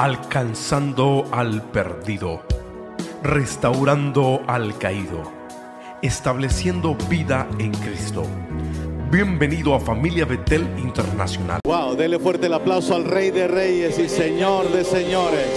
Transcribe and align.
alcanzando 0.00 1.28
al 1.30 1.60
perdido, 1.72 2.42
restaurando 3.22 4.40
al 4.46 4.78
caído, 4.78 5.30
estableciendo 6.00 6.94
vida 7.10 7.46
en 7.58 7.70
Cristo. 7.72 8.22
Bienvenido 9.10 9.74
a 9.74 9.80
Familia 9.80 10.24
Betel 10.24 10.62
Internacional. 10.78 11.60
Wow, 11.66 11.96
dele 11.96 12.18
fuerte 12.18 12.46
el 12.46 12.54
aplauso 12.54 12.94
al 12.94 13.04
Rey 13.04 13.30
de 13.30 13.46
Reyes 13.46 13.98
y 13.98 14.08
Señor 14.08 14.72
de 14.72 14.84
Señores. 14.84 15.48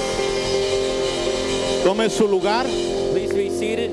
Tome 1.86 2.10
su 2.10 2.28
lugar. 2.28 2.66
Please 3.14 3.34
be 3.34 3.50
seated. 3.50 3.92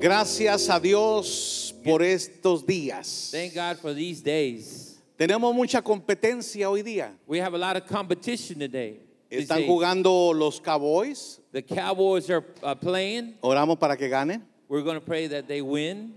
Gracias 0.00 0.68
a 0.68 0.80
Dios 0.80 1.76
por 1.84 2.02
estos 2.02 2.66
días. 2.66 3.30
Thank 3.30 3.54
God 3.54 3.80
for 3.80 3.94
these 3.94 4.20
days. 4.20 5.00
Tenemos 5.16 5.54
mucha 5.54 5.80
competencia 5.80 6.68
hoy 6.68 6.82
día. 6.82 7.16
We 7.28 7.40
have 7.40 7.54
a 7.54 7.58
lot 7.58 7.76
of 7.76 7.86
competition 7.86 8.58
today. 8.58 9.07
Están 9.30 9.66
jugando 9.66 10.32
los 10.34 10.60
Cowboys. 10.60 11.40
The 11.52 11.62
Cowboys 11.62 12.30
are 12.30 12.44
uh, 12.62 12.74
playing. 12.74 13.34
Oramos 13.42 13.78
para 13.78 13.96
que 13.96 14.08
ganen. 14.08 14.42
We're 14.68 14.82
going 14.82 14.98
to 14.98 15.04
pray 15.04 15.26
that 15.28 15.46
they 15.48 15.62
win. 15.62 16.14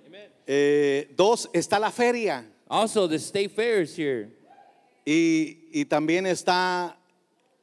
Eh, 0.48 1.06
dos, 1.16 1.48
está 1.54 1.80
la 1.80 1.90
feria. 1.90 2.44
Also, 2.70 3.08
the 3.08 3.20
state 3.20 3.52
fair 3.52 3.82
is 3.82 3.96
here. 3.96 4.30
Y, 5.06 5.58
y 5.74 5.86
también 5.86 6.26
está 6.26 6.96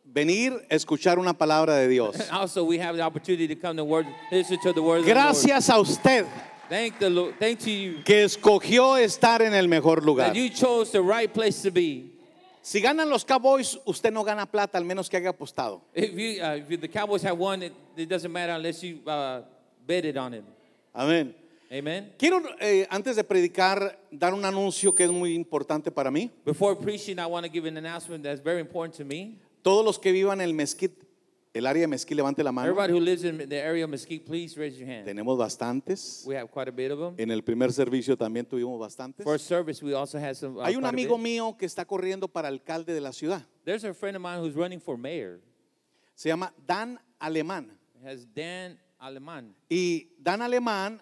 venir 0.05 0.53
a 0.71 0.75
escuchar 0.75 1.19
una 1.19 1.33
palabra 1.33 1.77
de 1.77 1.89
Dios. 1.89 2.17
Also, 2.33 2.65
we 2.65 2.79
have 2.79 2.97
the 2.97 3.03
opportunity 3.03 3.47
to 3.47 3.55
come 3.55 3.77
to 3.77 3.85
word, 3.85 4.07
listen 4.31 4.59
to 4.61 4.73
the 4.73 4.83
word 4.83 5.01
of 5.01 5.07
the 5.07 5.13
Gracias 5.13 5.69
a 5.69 5.79
usted 5.79 6.23
Lord. 6.23 6.33
Thank 6.69 6.99
the 6.99 7.09
Lord. 7.09 7.35
Thank 7.39 7.61
to 7.61 7.71
you 7.71 8.03
que 8.05 8.25
escogió 8.25 8.99
estar 8.99 9.41
en 9.41 9.55
el 9.55 9.69
mejor 9.69 10.05
lugar. 10.05 10.29
that 10.29 10.37
you 10.37 10.51
chose 10.51 10.91
the 10.91 11.03
right 11.03 11.33
place 11.33 11.63
to 11.63 11.71
be. 11.71 12.11
Si 12.69 12.83
ganan 12.83 13.09
los 13.09 13.25
Cowboys, 13.25 13.81
usted 13.87 14.13
no 14.13 14.23
gana 14.23 14.45
plata 14.45 14.77
al 14.77 14.85
menos 14.85 15.09
que 15.09 15.17
haya 15.17 15.31
apostado. 15.31 15.81
If 15.95 16.11
you, 16.11 16.43
uh, 16.43 16.71
if 16.71 16.79
the 16.83 16.89
Cowboys 16.91 17.23
have 17.23 17.39
won, 17.39 17.63
it, 17.63 17.73
it 17.97 18.11
doesn't 18.11 18.31
matter 18.31 18.53
unless 18.53 18.83
you 18.83 18.99
uh, 19.07 19.41
betted 19.87 20.19
on 20.19 20.35
it. 20.35 20.45
Amén. 20.93 21.35
Amen. 21.73 22.13
Quiero, 22.19 22.43
eh, 22.61 22.87
antes 22.91 23.17
de 23.17 23.25
predicar, 23.25 23.99
dar 24.11 24.35
un 24.35 24.45
anuncio 24.45 24.95
que 24.95 25.05
es 25.05 25.11
muy 25.11 25.35
importante 25.35 25.91
para 25.91 26.11
mí. 26.11 26.31
Before 26.45 26.77
preaching, 26.77 27.19
I 27.19 27.25
want 27.25 27.47
to 27.47 27.51
give 27.51 27.67
an 27.67 27.79
announcement 27.79 28.23
that's 28.23 28.43
very 28.43 28.61
important 28.61 28.95
to 28.99 29.05
me. 29.07 29.39
Todos 29.63 29.83
los 29.83 29.99
que 29.99 30.13
vivan 30.13 30.43
en 30.43 30.49
el 30.49 30.53
Mesquite, 30.53 31.08
el 31.55 31.67
área 31.67 31.81
de 31.83 31.87
Mesquite, 31.89 32.15
levante 32.17 32.43
la 32.45 32.53
mano. 32.53 32.69
Everybody 32.71 32.93
who 32.93 33.01
lives 33.01 33.25
in 33.25 33.49
the 33.49 33.57
area 33.59 33.85
of 33.85 33.91
Mesquite, 33.91 34.25
please 34.27 34.57
raise 34.59 34.79
your 34.79 34.89
hand. 34.89 35.05
Tenemos 35.07 35.37
bastantes. 35.39 36.25
We 36.27 36.35
have 36.37 36.49
quite 36.51 36.69
a 36.69 36.73
bit 36.73 36.91
of 36.93 36.99
them. 36.99 37.15
En 37.19 37.31
el 37.31 37.43
primer 37.43 37.73
servicio 37.73 38.17
también 38.17 38.47
tuvimos 38.47 38.79
bastantes. 38.79 39.25
First 39.25 39.47
service, 39.47 39.83
we 39.85 39.95
also 39.95 40.19
had 40.19 40.35
some. 40.37 40.57
uh, 40.59 40.63
Hay 40.65 40.75
un 40.77 40.83
quite 40.83 40.87
a 40.87 40.89
amigo 40.91 41.17
bit. 41.17 41.23
mío 41.25 41.57
que 41.59 41.67
está 41.67 41.85
corriendo 41.85 42.29
para 42.29 42.49
alcalde 42.49 42.93
de 42.93 43.01
la 43.01 43.13
ciudad. 43.13 43.43
There's 43.65 43.85
a 43.85 43.95
friend 43.95 44.17
of 44.17 44.23
mine 44.23 44.41
who's 44.41 44.55
running 44.55 44.81
for 44.81 44.97
mayor. 44.97 45.41
Se 46.15 46.29
llama 46.29 46.53
Dan 46.67 46.99
Alemán. 47.21 47.79
Has 48.05 48.27
Dan 48.35 48.79
Aleman. 49.01 49.55
Y 49.69 50.09
Dan 50.19 50.43
Alemán 50.43 51.01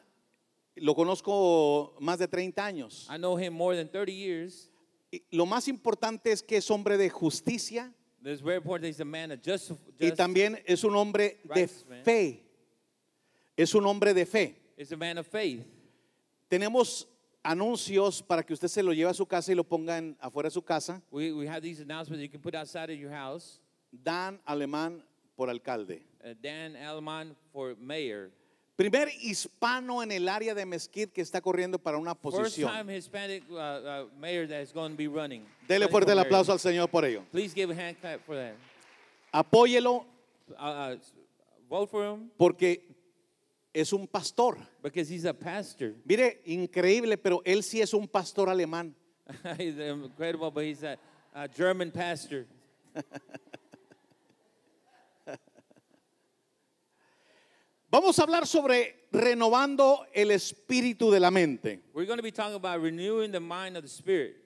lo 0.76 0.94
conozco 0.94 1.94
más 2.00 2.18
de 2.18 2.28
30 2.28 2.64
años. 2.64 3.06
I 3.10 3.16
know 3.16 3.36
him 3.38 3.52
more 3.54 3.76
than 3.76 3.88
30 3.88 4.12
years. 4.12 4.70
Y 5.10 5.22
lo 5.30 5.46
más 5.46 5.68
importante 5.68 6.32
es 6.32 6.42
que 6.42 6.56
es 6.58 6.70
hombre 6.70 6.96
de 6.98 7.08
justicia 7.08 7.92
It's 8.24 8.40
very 8.42 8.56
important 8.56 8.82
that 8.82 8.88
he's 8.88 9.00
a 9.00 9.04
man 9.04 9.30
of 9.30 9.40
just, 9.42 9.70
y 10.00 10.10
también 10.10 10.60
es 10.66 10.82
un 10.84 10.94
hombre 10.96 11.38
de 11.54 11.68
fe. 12.02 12.42
Es 13.56 13.74
un 13.74 13.84
hombre 13.86 14.12
de 14.14 14.24
fe. 14.26 14.54
is 14.76 14.92
a 14.92 14.96
man 14.96 15.16
of 15.18 15.26
faith. 15.26 15.64
Tenemos 16.50 17.06
anuncios 17.44 18.20
para 18.22 18.42
que 18.42 18.52
usted 18.52 18.68
se 18.68 18.82
lo 18.82 18.92
lleve 18.92 19.10
a 19.10 19.14
su 19.14 19.24
casa 19.26 19.52
y 19.52 19.54
lo 19.54 19.64
ponga 19.64 19.96
en- 19.98 20.16
afuera 20.20 20.48
de 20.48 20.50
su 20.52 20.62
casa. 20.62 21.00
We, 21.10 21.32
we 21.32 21.46
have 21.46 21.62
these 21.62 21.80
announcements 21.80 22.20
you 22.22 22.28
can 22.28 22.40
put 22.40 22.54
outside 22.54 22.90
of 22.90 22.98
your 22.98 23.10
house. 23.10 23.60
Dan 23.92 24.38
Alemán 24.46 25.02
por 25.36 25.48
alcalde. 25.48 26.02
Uh, 26.24 26.34
Dan 26.42 26.74
Aleman 26.76 27.34
for 27.52 27.76
mayor. 27.80 28.30
Primer 28.76 29.08
hispano 29.22 30.02
en 30.02 30.12
el 30.12 30.28
área 30.28 30.54
de 30.54 30.66
Mesquite 30.66 31.10
que 31.10 31.22
está 31.22 31.40
corriendo 31.40 31.78
para 31.78 31.96
una 31.96 32.14
First 32.14 32.36
posición. 32.36 32.70
time 32.70 32.94
Hispanic 32.96 33.42
uh, 33.50 33.54
uh, 33.54 34.08
mayor 34.20 34.46
that 34.46 34.60
is 34.60 34.70
going 34.72 34.90
to 34.90 34.96
be 34.96 35.08
running. 35.08 35.46
Dele 35.66 35.88
fuerte 35.88 36.12
el 36.12 36.18
aplauso 36.18 36.52
al 36.52 36.58
Señor 36.58 36.88
por 36.90 37.04
ello. 37.06 37.22
Please 37.32 37.54
give 37.54 37.70
a 37.70 37.74
hand 37.74 37.96
clap 38.00 38.20
for 38.26 38.36
that. 38.36 38.54
Apóyelo 39.32 40.04
Uh, 40.50 40.94
uh, 40.94 40.96
vote 41.68 41.90
for 41.90 42.04
him 42.04 42.30
porque 42.38 42.80
es 43.74 43.92
un 43.92 44.06
pastor. 44.06 44.56
because 44.82 45.08
he's 45.08 45.24
a 45.24 45.34
pastor. 45.34 45.94
Mire, 46.04 46.40
increíble, 46.44 47.16
pero 47.16 47.42
él 47.44 47.62
sí 47.64 47.80
es 47.80 47.92
un 47.94 48.06
pastor 48.06 48.48
alemán. 48.48 48.94
he's 49.58 49.76
incredible, 49.78 50.50
but 50.52 50.62
he's 50.64 50.84
a, 50.84 50.96
a 51.34 51.48
German 51.48 51.90
pastor. 51.90 52.46
Vamos 57.90 58.18
a 58.18 58.22
hablar 58.24 58.46
sobre 58.46 59.06
renovando 59.12 60.06
el 60.12 60.30
espíritu 60.30 61.10
de 61.10 61.20
la 61.20 61.30
mente. 61.30 61.80
We're 61.94 62.06
going 62.06 62.18
to 62.18 62.22
be 62.22 62.32
talking 62.32 62.54
about 62.56 62.82
renewing 62.82 63.30
the 63.32 63.40
mind 63.40 63.76
of 63.76 63.82
the 63.82 63.88
spirit. 63.88 64.36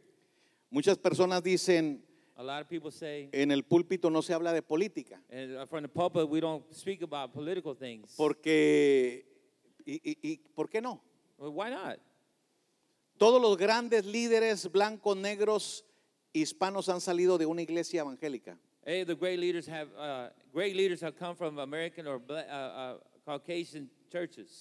Muchas 0.71 0.97
personas 0.99 1.43
dicen, 1.43 2.03
A 2.37 2.43
lot 2.43 2.63
of 2.63 2.69
people 2.69 2.91
say, 2.91 3.29
en 3.33 3.51
el 3.51 3.63
púlpito 3.65 4.11
no 4.11 4.23
se 4.23 4.33
habla 4.33 4.53
de 4.53 4.63
política, 4.63 5.21
and 5.31 5.69
from 5.69 5.83
the 5.83 5.89
pulpit, 5.89 6.27
we 6.29 6.41
don't 6.41 6.63
speak 6.75 7.03
about 7.03 7.33
political 7.35 7.75
things. 7.75 8.15
porque, 8.17 9.27
y, 9.85 10.01
y- 10.05 10.19
y 10.23 10.37
¿por 10.55 10.69
qué 10.71 10.81
no? 10.81 11.03
Well, 11.39 11.51
why 11.53 11.71
not? 11.71 11.99
Todos 13.19 13.43
los 13.43 13.57
grandes 13.59 14.07
líderes 14.07 14.71
blancos, 14.73 15.17
negros, 15.17 15.85
hispanos 16.33 16.89
han 16.89 17.01
salido 17.03 17.37
de 17.37 17.45
una 17.47 17.61
iglesia 17.63 18.01
evangélica. 18.03 18.57
Hey, 18.87 19.05
the 19.05 19.15
great 19.15 19.39
leaders 19.39 19.67
have 19.67 19.89
uh, 19.99 20.31
great 20.55 20.75
leaders 20.75 21.03
have 21.03 21.15
come 21.19 21.35
from 21.37 21.59
American 21.59 22.07
or 22.07 22.19
bla- 22.19 22.47
uh, 22.49 22.95
uh. 22.95 22.99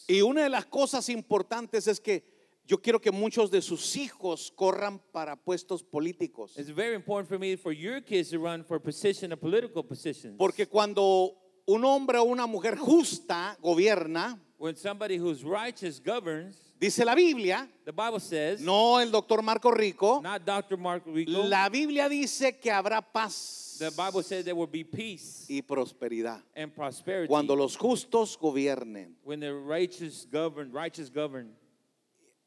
Y 0.07 0.21
una 0.21 0.43
de 0.43 0.49
las 0.49 0.65
cosas 0.65 1.09
importantes 1.09 1.87
es 1.87 1.99
que 1.99 2.23
yo 2.65 2.79
quiero 2.79 3.01
que 3.01 3.11
muchos 3.11 3.49
de 3.49 3.63
sus 3.63 3.95
hijos 3.95 4.51
corran 4.55 4.99
para 5.11 5.35
puestos 5.35 5.81
políticos. 5.81 6.55
It's 6.55 6.69
very 6.69 6.93
important 6.93 7.27
for 7.27 7.39
me 7.39 7.57
for 7.57 7.73
your 7.73 7.99
kids 7.99 8.29
to 8.29 8.37
run 8.37 8.63
for 8.63 8.79
position 8.79 9.33
of 9.33 9.39
political 9.39 9.83
positions. 9.83 10.37
Porque 10.37 10.67
cuando 10.67 11.35
un 11.65 11.83
hombre 11.83 12.19
o 12.19 12.23
una 12.25 12.45
mujer 12.45 12.77
justa 12.77 13.57
gobierna, 13.59 14.39
when 14.59 14.75
somebody 14.75 15.17
who's 15.17 15.43
righteous 15.43 15.99
governs, 15.99 16.55
dice 16.79 17.03
la 17.03 17.15
Biblia, 17.15 17.67
the 17.85 17.91
Bible 17.91 18.19
says, 18.19 18.61
no 18.61 18.99
el 18.99 19.09
doctor 19.09 19.41
Marco 19.41 19.71
Rico, 19.71 20.21
not 20.21 20.45
Dr. 20.45 20.77
Mark 20.77 21.03
Rico. 21.07 21.43
la 21.47 21.69
Biblia 21.69 22.07
dice 22.07 22.59
que 22.59 22.69
habrá 22.71 23.01
paz 23.01 23.68
the 23.79 23.91
Bible 23.91 24.21
says 24.21 24.45
there 24.45 24.55
will 24.55 24.67
be 24.67 24.83
peace 24.83 25.45
y 25.49 25.61
prosperidad 25.61 26.41
and 26.55 26.73
prosperity 26.73 27.27
cuando 27.27 27.55
los 27.55 27.75
justos 27.77 28.37
gobiernen. 28.37 29.15
when 29.23 29.39
the 29.39 29.53
righteous 29.53 30.27
govern. 30.29 30.71
Righteous 30.71 31.09
govern. 31.09 31.55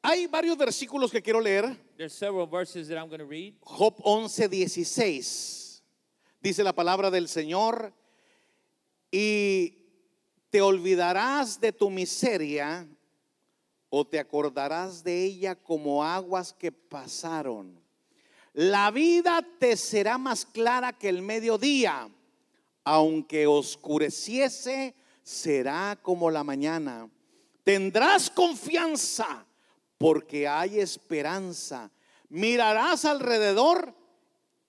Hay 0.05 0.27
varios 0.27 0.57
versículos 0.57 1.11
que 1.11 1.23
quiero 1.23 1.41
leer. 1.41 1.77
There's 1.97 2.13
several 2.13 2.47
verses 2.47 2.89
that 2.89 2.99
I'm 2.99 3.09
going 3.09 3.21
to 3.21 3.25
read. 3.25 3.55
Job 3.65 4.01
11, 4.05 4.49
16. 4.49 5.83
Dice 6.43 6.65
la 6.65 6.73
palabra 6.73 7.11
del 7.11 7.29
Señor, 7.29 7.93
y 9.13 9.79
te 10.51 10.61
olvidarás 10.61 11.61
de 11.61 11.73
tu 11.73 11.89
miseria 11.89 12.89
o 13.91 14.05
te 14.05 14.19
acordarás 14.19 15.05
de 15.05 15.25
ella 15.25 15.55
como 15.55 16.03
aguas 16.03 16.53
que 16.53 16.73
pasaron. 16.73 17.82
La 18.55 18.91
vida 18.91 19.47
te 19.59 19.77
será 19.77 20.19
más 20.19 20.45
clara 20.45 20.93
que 20.93 21.09
el 21.09 21.23
mediodía, 21.23 22.09
aunque 22.85 23.47
oscureciese, 23.47 24.95
será 25.23 25.99
como 26.03 26.31
la 26.31 26.45
mañana. 26.45 27.09
Tendrás 27.65 28.29
confianza 28.29 29.47
porque 29.97 30.47
hay 30.47 30.81
esperanza. 30.81 31.91
Mirarás 32.29 33.05
alrededor 33.05 33.95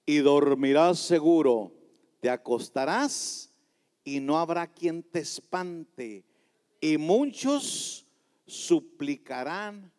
y 0.06 0.18
dormirás 0.20 1.00
seguro. 1.00 1.74
Te 2.22 2.30
acostarás 2.30 3.50
y 4.04 4.20
no 4.20 4.38
habrá 4.38 4.68
quien 4.68 5.04
te 5.04 5.20
espante. 5.20 6.24
Y 6.80 6.98
muchos 6.98 8.06
suplicarán 8.46 9.92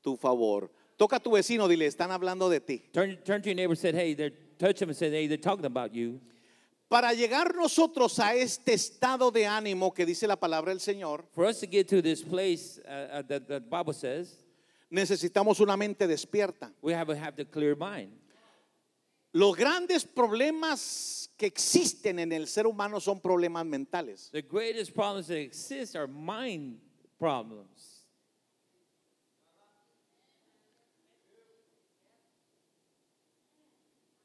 tu 0.00 0.16
favor. 0.16 0.72
Toca 0.98 1.16
a 1.16 1.20
tu 1.20 1.30
vecino, 1.30 1.68
dile, 1.68 1.86
están 1.86 2.10
hablando 2.10 2.50
de 2.50 2.58
ti. 2.58 2.82
Turn, 2.92 3.16
turn 3.24 3.40
to 3.40 3.48
your 3.48 3.54
neighbor 3.54 3.70
and 3.70 3.78
said, 3.78 3.94
hey, 3.94 4.14
they're, 4.14 4.32
touch 4.58 4.82
him 4.82 4.88
and 4.88 4.96
say, 4.96 5.08
hey, 5.08 5.28
they're 5.28 5.36
talking 5.38 5.64
about 5.64 5.94
you. 5.94 6.20
Para 6.88 7.14
llegar 7.14 7.54
nosotros 7.54 8.18
a 8.18 8.34
este 8.34 8.72
estado 8.72 9.30
de 9.30 9.42
ánimo 9.46 9.94
que 9.94 10.04
dice 10.04 10.26
la 10.26 10.34
palabra 10.34 10.72
del 10.72 10.80
Señor, 10.80 11.24
For 11.30 11.44
us 11.44 11.60
to 11.60 11.66
get 11.66 11.86
to 11.88 12.02
this 12.02 12.20
place 12.22 12.80
uh, 12.84 13.18
uh, 13.18 13.22
that 13.28 13.46
the 13.46 13.60
Bible 13.60 13.92
says, 13.92 14.42
necesitamos 14.90 15.60
una 15.60 15.76
mente 15.76 16.08
despierta. 16.08 16.72
we 16.82 16.92
have 16.92 17.06
to 17.06 17.16
have 17.16 17.36
the 17.36 17.44
clear 17.44 17.76
mind. 17.76 18.10
Los 19.32 19.54
grandes 19.56 20.04
problemas 20.04 21.28
que 21.36 21.46
existen 21.46 22.18
en 22.18 22.32
el 22.32 22.48
ser 22.48 22.66
humano 22.66 22.98
son 22.98 23.20
problemas 23.20 23.64
mentales. 23.66 24.30
The 24.32 24.42
greatest 24.42 24.94
problems 24.94 25.28
that 25.28 25.38
exist 25.38 25.94
are 25.94 26.08
mind 26.08 26.80
problems. 27.20 27.97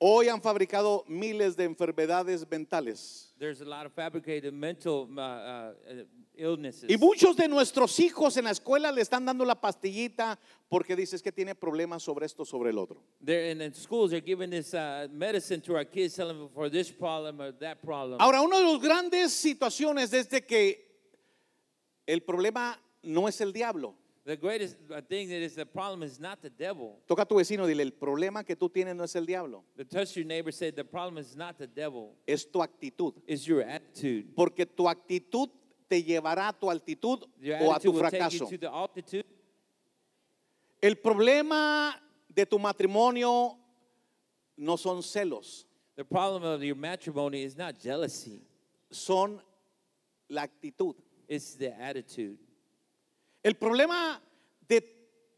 Hoy 0.06 0.28
han 0.28 0.42
fabricado 0.42 1.06
miles 1.08 1.56
de 1.56 1.64
enfermedades 1.64 2.46
mentales. 2.52 3.34
There's 3.40 3.62
a 3.62 3.66
lot 3.66 3.86
of 3.86 3.94
fabricated 3.94 4.52
mental 4.52 5.08
uh, 5.18 5.22
uh, 5.22 5.74
illnesses. 6.36 6.90
Y 6.90 6.98
muchos 6.98 7.38
de 7.38 7.48
nuestros 7.48 7.98
hijos 8.02 8.36
en 8.36 8.44
la 8.44 8.52
escuela 8.52 8.92
le 8.92 9.00
están 9.02 9.26
dando 9.26 9.46
la 9.46 9.56
pastillita 9.56 10.38
porque 10.68 10.98
dices 10.98 11.24
que 11.24 11.32
tiene 11.32 11.56
problemas 11.56 12.04
sobre 12.04 12.26
esto, 12.26 12.44
sobre 12.44 12.72
el 12.72 12.80
otro. 12.80 13.02
They're 13.24 13.50
in, 13.50 13.62
in 13.62 13.74
schools, 13.74 14.12
they're 14.12 14.20
giving 14.20 14.50
this 14.50 14.74
uh, 14.74 15.08
medicine 15.10 15.62
to 15.62 15.76
our 15.78 15.86
kids, 15.86 16.16
telling 16.16 16.38
them 16.38 16.50
for 16.54 16.70
this 16.70 16.92
problem 16.92 17.40
or 17.40 17.54
that 17.60 17.82
problem. 17.82 18.20
Ahora, 18.20 18.42
una 18.42 18.58
de 18.58 18.66
las 18.66 18.82
grandes 18.82 19.32
situaciones 19.32 20.12
es 20.12 20.30
de 20.30 20.42
que 20.42 20.86
el 22.06 22.24
problema 22.24 22.78
no 23.04 23.30
es 23.30 23.40
el 23.40 23.54
diablo. 23.54 23.96
The 24.26 24.38
greatest 24.38 24.78
thing 25.10 25.28
that 25.30 25.42
is 25.42 25.54
the 25.56 25.66
problem 25.66 26.02
is 26.02 26.18
not 26.18 26.42
the 26.42 26.50
devil. 26.50 27.02
Toca 27.08 27.24
a 27.24 27.26
tu 27.26 27.36
vecino, 27.36 27.68
dile, 27.68 27.82
el 27.84 27.92
problema 27.92 28.46
que 28.46 28.56
tú 28.56 28.70
tienes 28.70 28.96
no 28.96 29.04
es 29.04 29.14
el 29.18 29.26
diablo, 29.26 29.66
The 29.76 29.84
touch 29.84 30.16
your 30.16 30.26
neighbor 30.26 30.52
said 30.54 30.76
the 30.78 30.86
problem 30.86 31.18
is 31.18 31.36
not 31.36 31.58
the 31.58 31.68
devil, 31.68 32.16
es 32.26 32.46
tu 32.46 32.60
actitud. 32.62 33.16
it's 33.28 33.46
your 33.46 33.62
attitude. 33.62 34.34
Porque 34.34 34.66
tu 34.66 34.88
actitud 34.88 35.50
te 35.90 36.02
llevará 36.02 36.48
a 36.48 36.54
tu 36.54 36.68
altitud 36.70 37.26
Your 37.42 37.58
o 37.64 37.72
a 37.72 37.76
attitude 37.76 37.82
tu 37.84 37.92
will 37.92 38.10
take 38.10 38.14
you 38.34 38.40
fracaso. 38.40 38.50
to 38.50 38.58
the 38.58 38.70
altitude. 38.72 39.26
El 40.82 40.96
problema 40.96 41.94
de 42.34 42.46
tu 42.46 42.58
matrimonio 42.60 43.58
no 44.56 44.78
son 44.78 45.02
celos, 45.04 45.66
The 45.96 46.06
problem 46.06 46.44
of 46.44 46.64
your 46.64 46.76
matrimony 46.78 47.44
is 47.44 47.58
not 47.58 47.78
jealousy, 47.78 48.42
son 48.90 49.42
la 50.30 50.44
actitud. 50.44 50.96
it's 51.28 51.56
the 51.56 51.74
attitude. 51.78 52.38
El 53.44 53.56
problema 53.56 54.22
de 54.68 54.82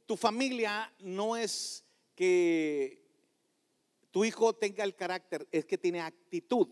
tu 0.05 0.15
familia 0.15 0.91
no 0.99 1.35
es 1.35 1.83
que 2.15 3.03
tu 4.11 4.23
hijo 4.23 4.53
tenga 4.53 4.83
el 4.83 4.95
carácter, 4.95 5.47
es 5.51 5.65
que 5.65 5.77
tiene 5.77 5.99
actitud. 6.01 6.67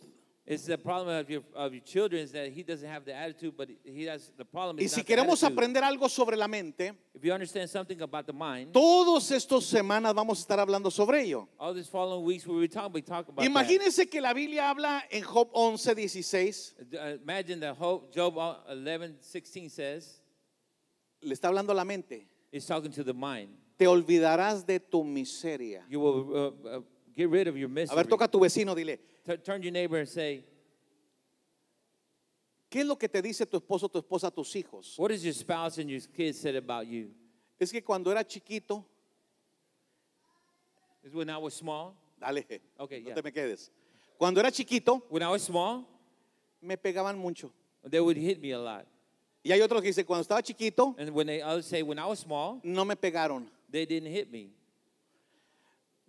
It's 0.46 0.66
the 0.66 0.78
problem 0.78 1.18
of 1.22 1.30
your, 1.30 1.42
of 1.56 1.72
your 1.72 1.82
children 1.84 2.22
is 2.22 2.34
that 2.34 2.50
he 2.50 2.64
doesn't 2.64 2.88
have 2.90 3.06
the 3.06 3.14
attitude, 3.16 3.56
but 3.56 3.70
he 3.86 4.04
has 4.10 4.30
the 4.36 4.44
problem 4.44 4.76
Y 4.78 4.84
is 4.84 4.92
si 4.92 5.00
not 5.00 5.08
the 5.08 5.14
queremos 5.16 5.42
attitude. 5.42 5.54
aprender 5.54 5.84
algo 5.86 6.10
sobre 6.10 6.36
la 6.36 6.50
mente, 6.50 6.94
If 7.14 7.24
you 7.24 7.32
understand 7.34 7.70
something 7.70 8.02
about 8.02 8.26
the 8.26 8.34
mind, 8.34 8.74
todos 8.74 9.32
estos 9.32 9.66
semanas 9.66 10.14
vamos 10.14 10.40
a 10.40 10.42
estar 10.42 10.60
hablando 10.60 10.92
sobre 10.92 11.22
ello. 11.24 11.48
all 11.58 11.74
these 11.74 11.88
following 11.90 12.26
weeks 12.26 12.46
we 12.46 12.68
talk, 12.68 12.94
we 12.94 13.02
talk 13.02 13.30
about. 13.30 13.46
Imagínense 13.46 14.10
que 14.10 14.20
la 14.20 14.34
Biblia 14.34 14.70
habla 14.70 15.06
en 15.10 15.24
Job 15.24 15.50
11, 15.54 15.96
16, 15.96 16.76
Uh, 16.94 17.18
Imagine 17.24 17.62
that 17.62 17.78
Job 18.14 18.36
11, 18.68 19.16
16 19.22 19.70
says, 19.70 20.22
le 21.24 21.34
está 21.34 21.48
hablando 21.50 21.72
a 21.72 21.76
la 21.76 21.84
mente. 21.86 22.28
it's 22.52 22.66
talking 22.66 22.92
to 22.92 23.04
the 23.04 23.14
mind. 23.14 23.50
Te 23.78 23.86
olvidarás 23.88 24.66
de 24.66 24.80
tu 24.80 25.04
miseria. 25.04 25.84
You 25.90 26.00
will 26.00 26.36
uh, 26.36 26.68
uh, 26.78 26.82
get 27.16 27.30
rid 27.30 27.48
of 27.48 27.58
your 27.58 27.70
A 27.70 27.74
misery. 27.74 27.96
ver, 27.96 28.06
toca 28.08 28.26
a 28.26 28.28
tu 28.28 28.40
vecino, 28.40 28.76
dile, 28.76 29.00
Tu- 29.26 29.38
turn 29.38 29.60
to 29.62 29.66
your 29.66 29.72
neighbor 29.74 29.98
and 30.00 30.08
say, 30.08 30.46
¿qué 32.70 32.82
es 32.82 32.86
lo 32.86 32.96
que 32.98 33.08
te 33.10 33.22
dice 33.22 33.46
tu 33.46 33.58
esposo, 33.58 33.90
tu 33.90 34.00
esposa, 34.00 34.30
tus 34.32 34.54
hijos? 34.56 34.98
what 34.98 35.10
does 35.10 35.24
your 35.24 35.34
spouse 35.34 35.78
and 35.80 35.90
your 35.90 36.00
kids 36.16 36.40
said 36.40 36.56
about 36.56 36.86
you? 36.88 37.10
Es 37.60 37.72
que 37.72 37.82
cuando 37.82 38.12
era 38.12 38.24
chiquito, 38.24 38.86
Is 41.04 41.14
when 41.14 41.30
I 41.30 41.38
was 41.38 41.54
small. 41.54 41.96
dale, 42.20 42.44
Okay, 42.80 43.02
no 43.02 43.08
yeah. 43.10 43.16
te 43.16 43.22
me 43.22 43.32
quedes. 43.32 43.70
Cuando 44.18 44.40
era 44.40 44.52
chiquito, 44.52 45.02
When 45.10 45.22
I 45.24 45.30
was 45.30 45.44
small, 45.44 45.86
me 46.62 46.78
pegaban 46.78 47.18
mucho. 47.18 47.52
they 47.90 48.00
would 48.00 48.16
hit 48.18 48.40
me 48.42 48.52
a 48.52 48.60
lot. 48.60 48.86
Y 49.44 49.52
hay 49.52 49.62
otros 49.62 49.82
que 49.82 49.88
dicen, 49.90 50.06
cuando 50.06 50.22
estaba 50.22 50.42
chiquito, 50.42 50.96
And 50.98 51.10
when 51.12 51.28
they 51.28 51.42
others 51.42 51.66
say 51.66 51.82
when 51.84 52.00
I 52.00 52.06
was 52.06 52.20
small, 52.20 52.62
no 52.64 52.86
me 52.86 52.96
pegaron. 52.96 53.46
they 53.70 53.86
didn't 53.86 54.10
hit 54.12 54.32
me. 54.32 54.50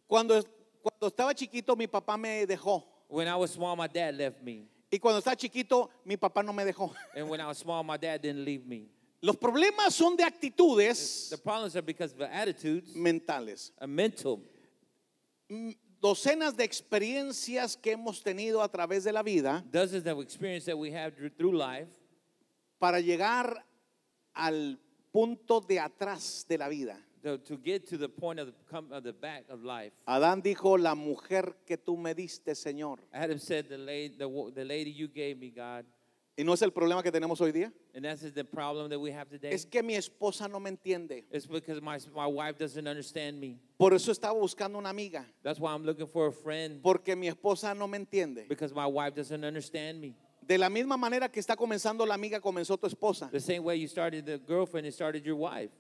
Cuando, 0.07 0.43
cuando 0.83 1.09
estaba 1.09 1.35
chiquito, 1.35 1.75
mi 1.77 1.87
papá 1.87 2.17
me 2.17 2.47
dejó. 2.47 2.85
When 3.09 3.27
I 3.29 3.37
was 3.37 3.51
small, 3.53 3.75
my 3.77 3.87
dad 3.89 4.15
left 4.17 4.43
me. 4.43 4.67
Y 4.91 4.99
cuando 4.99 5.19
estaba 5.21 5.37
chiquito, 5.37 5.91
mi 6.05 6.17
papá 6.17 6.43
no 6.45 6.53
me 6.53 6.65
dejó. 6.65 6.93
And 7.17 7.29
when 7.29 7.41
I 7.41 7.47
was 7.49 7.59
small, 7.59 7.83
my 7.83 7.97
dad 7.97 8.21
didn't 8.23 8.45
leave 8.45 8.67
me. 8.67 8.89
Los 9.23 9.37
problemas 9.37 9.93
son 9.95 10.17
de 10.17 10.23
actitudes 10.23 11.31
The 11.31 11.39
problems 11.39 11.75
are 11.77 11.83
because 11.83 12.13
of 12.13 12.21
attitudes 12.23 12.95
mentales. 12.95 13.73
and 13.81 13.91
mental. 13.97 14.41
Mm, 15.51 15.75
Docenas 16.01 16.55
de 16.55 16.65
experiencias 16.65 17.75
que 17.81 17.93
hemos 17.93 18.23
tenido 18.23 18.63
a 18.63 18.69
través 18.69 19.05
de 19.05 19.13
la 19.13 19.23
vida 19.23 19.65
Dozens 19.71 20.07
of 20.07 20.21
experience 20.21 20.67
that 20.67 20.77
we 20.77 20.91
have 20.93 21.15
through- 21.17 21.31
through 21.35 21.53
life 21.57 21.89
para 22.85 23.01
llegar 23.01 23.65
al 24.35 24.79
punto 25.11 25.61
de 25.63 25.79
atrás 25.81 26.45
de 26.47 26.59
la 26.59 26.69
vida. 26.69 26.99
to, 27.23 27.39
to 27.39 27.57
get 27.57 27.87
to 27.89 27.97
the 27.97 28.07
point 28.11 28.39
of 28.39 28.49
the, 28.49 28.53
come- 28.71 28.93
of 28.93 29.03
the 29.03 29.13
back 29.15 29.45
of 29.49 29.65
life. 29.65 29.93
Adán 30.07 30.43
dijo, 30.43 30.77
la 30.79 30.95
mujer 30.95 31.55
que 31.67 31.79
tú 31.79 31.97
me 31.97 32.13
diste, 32.15 32.55
Señor. 32.55 32.99
Adam 33.15 33.39
said, 33.39 33.67
the 33.71 33.79
lady, 33.79 34.15
the, 34.19 34.29
wo- 34.29 34.51
the 34.51 34.63
lady 34.67 34.91
you 34.91 35.09
gave 35.09 35.39
me, 35.39 35.49
God. 35.51 35.87
¿Y 36.37 36.43
no 36.45 36.53
es 36.53 36.61
el 36.61 36.71
problema 36.73 37.03
que 37.03 37.11
tenemos 37.11 37.41
hoy 37.41 37.51
día? 37.53 37.73
And 37.95 38.05
that's 38.05 38.21
the 38.35 38.45
problem 38.45 38.91
that 38.91 38.99
we 39.01 39.11
have 39.13 39.31
today. 39.31 39.53
Es 39.55 39.65
que 39.65 39.83
mi 39.83 39.95
esposa 39.95 40.49
no 40.51 40.61
me 40.61 40.69
entiende. 40.69 41.25
It's 41.31 41.47
because 41.47 41.81
my, 41.81 41.97
my 42.15 42.27
wife 42.27 42.59
doesn't 42.59 42.87
understand 42.87 43.41
me. 43.41 43.57
Por 43.79 43.95
eso 43.95 44.11
estaba 44.13 44.35
buscando 44.39 44.77
una 44.77 44.91
amiga. 44.91 45.25
That's 45.43 45.59
why 45.59 45.73
I'm 45.73 45.85
looking 45.87 46.09
for 46.09 46.27
a 46.27 46.33
friend 46.33 46.83
Porque 46.83 47.17
mi 47.17 47.29
esposa 47.29 47.73
no 47.75 47.87
me 47.89 47.97
entiende. 47.99 48.49
because 48.51 48.75
my 48.75 48.85
wife 48.87 49.15
doesn't 49.15 49.45
understand 49.45 49.99
me. 49.99 50.15
De 50.47 50.59
la 50.59 50.69
misma 50.69 50.97
manera 50.97 51.31
que 51.31 51.41
está 51.41 51.57
comenzando 51.57 52.05
la 52.05 52.15
amiga, 52.15 52.41
comenzó 52.41 52.77
tu 52.77 52.87
esposa. 52.87 53.31
The 53.31 53.41
same 53.41 53.61
way 53.61 53.81
you 53.81 53.89
started 53.89 54.27
the 54.27 54.39
girlfriend, 54.39 54.87
it 54.87 54.93
started 54.93 55.25
your 55.25 55.37
wife. 55.37 55.73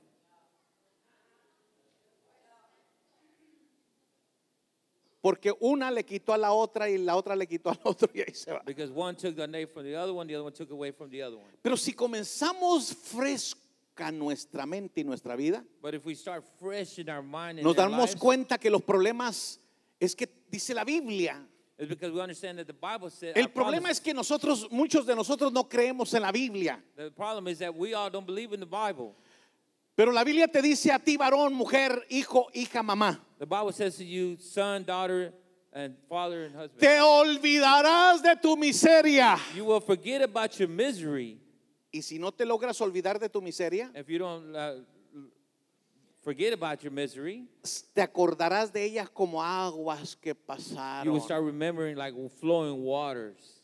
Porque 5.20 5.52
una 5.60 5.90
le 5.90 6.04
quitó 6.04 6.34
a 6.34 6.38
la 6.38 6.52
otra 6.52 6.88
y 6.90 6.98
la 6.98 7.16
otra 7.16 7.34
le 7.34 7.46
quitó 7.46 7.70
al 7.70 7.80
otro 7.84 8.10
y 8.14 8.20
ahí 8.20 8.34
se 8.34 8.52
va. 8.52 8.62
Because 8.64 8.92
one 8.92 9.16
took 9.16 9.34
the 9.34 9.46
name 9.46 9.66
from 9.66 9.84
the 9.84 9.96
other 9.96 10.12
one, 10.12 10.26
the 10.26 10.34
other 10.34 10.44
one 10.44 10.52
took 10.52 10.70
away 10.70 10.92
from 10.92 11.10
the 11.10 11.22
other 11.22 11.36
one. 11.36 11.50
Pero 11.62 11.76
si 11.76 11.92
comenzamos 11.94 12.94
fresca 12.94 14.12
nuestra 14.12 14.66
mente 14.66 15.00
y 15.00 15.04
nuestra 15.04 15.34
vida, 15.34 15.64
But 15.80 15.94
if 15.94 16.04
we 16.04 16.14
start 16.14 16.44
fresh 16.58 16.98
in 16.98 17.08
our 17.08 17.22
mind 17.22 17.58
and 17.58 17.62
nos 17.62 17.74
damos 17.74 18.10
lives, 18.10 18.16
cuenta 18.16 18.58
que 18.58 18.70
los 18.70 18.82
problemas 18.82 19.58
es 19.98 20.14
que 20.14 20.28
dice 20.50 20.74
la 20.74 20.84
Biblia. 20.84 21.46
It's 21.78 21.88
because 21.88 22.12
we 22.12 22.20
understand 22.20 22.58
that 22.58 22.66
the 22.66 22.72
Bible 22.72 23.10
said 23.10 23.36
El 23.36 23.48
problema 23.48 23.90
es 23.90 24.00
que 24.00 24.14
nosotros, 24.14 24.70
muchos 24.70 25.06
de 25.06 25.14
nosotros 25.14 25.52
no 25.52 25.64
creemos 25.64 26.12
en 26.14 26.22
la 26.22 26.32
Biblia. 26.32 26.78
the 26.96 27.10
problem 27.10 27.48
is 27.48 27.58
that 27.58 27.74
we 27.74 27.94
all 27.94 28.10
don't 28.10 28.26
believe 28.26 28.52
in 28.52 28.60
the 28.60 28.66
Bible. 28.66 29.14
Pero 29.96 30.10
la 30.10 30.24
Biblia 30.24 30.48
te 30.48 30.60
dice 30.60 30.92
a 30.92 30.98
ti, 30.98 31.16
varón, 31.16 31.54
mujer, 31.54 32.02
hijo, 32.10 32.50
hija, 32.52 32.82
mamá. 32.82 33.18
The 33.38 33.46
Bible 33.46 33.72
says 33.72 33.96
to 33.96 34.04
you, 34.04 34.36
son, 34.40 34.82
daughter, 34.82 35.32
and 35.72 35.94
father 36.08 36.46
and 36.46 36.54
husband. 36.54 36.80
Te 36.80 36.98
olvidarás 36.98 38.22
de 38.22 38.34
tu 38.40 38.56
miseria. 38.56 39.38
You 39.54 39.64
will 39.64 39.80
forget 39.80 40.22
about 40.22 40.58
your 40.58 40.68
misery 40.68 41.38
Y 41.94 42.02
si 42.02 42.18
no 42.18 42.32
te 42.32 42.44
logras 42.44 42.80
olvidar 42.80 43.20
de 43.20 43.28
tu 43.28 43.40
miseria, 43.40 43.88
if 43.94 44.08
you 44.08 44.18
don't 44.18 44.56
uh, 44.56 44.80
forget 46.24 46.52
about 46.52 46.82
your 46.82 46.92
misery. 46.92 47.44
te 47.94 48.00
acordarás 48.02 48.72
de 48.72 48.84
ellas 48.84 49.08
como 49.12 49.38
aguas 49.42 50.16
que 50.20 50.32
You 50.32 50.34
pasaron. 50.46 51.12
will 51.12 51.20
start 51.20 51.42
remembering 51.44 51.96
like 51.96 52.14
flowing 52.40 52.82
waters. 52.82 53.60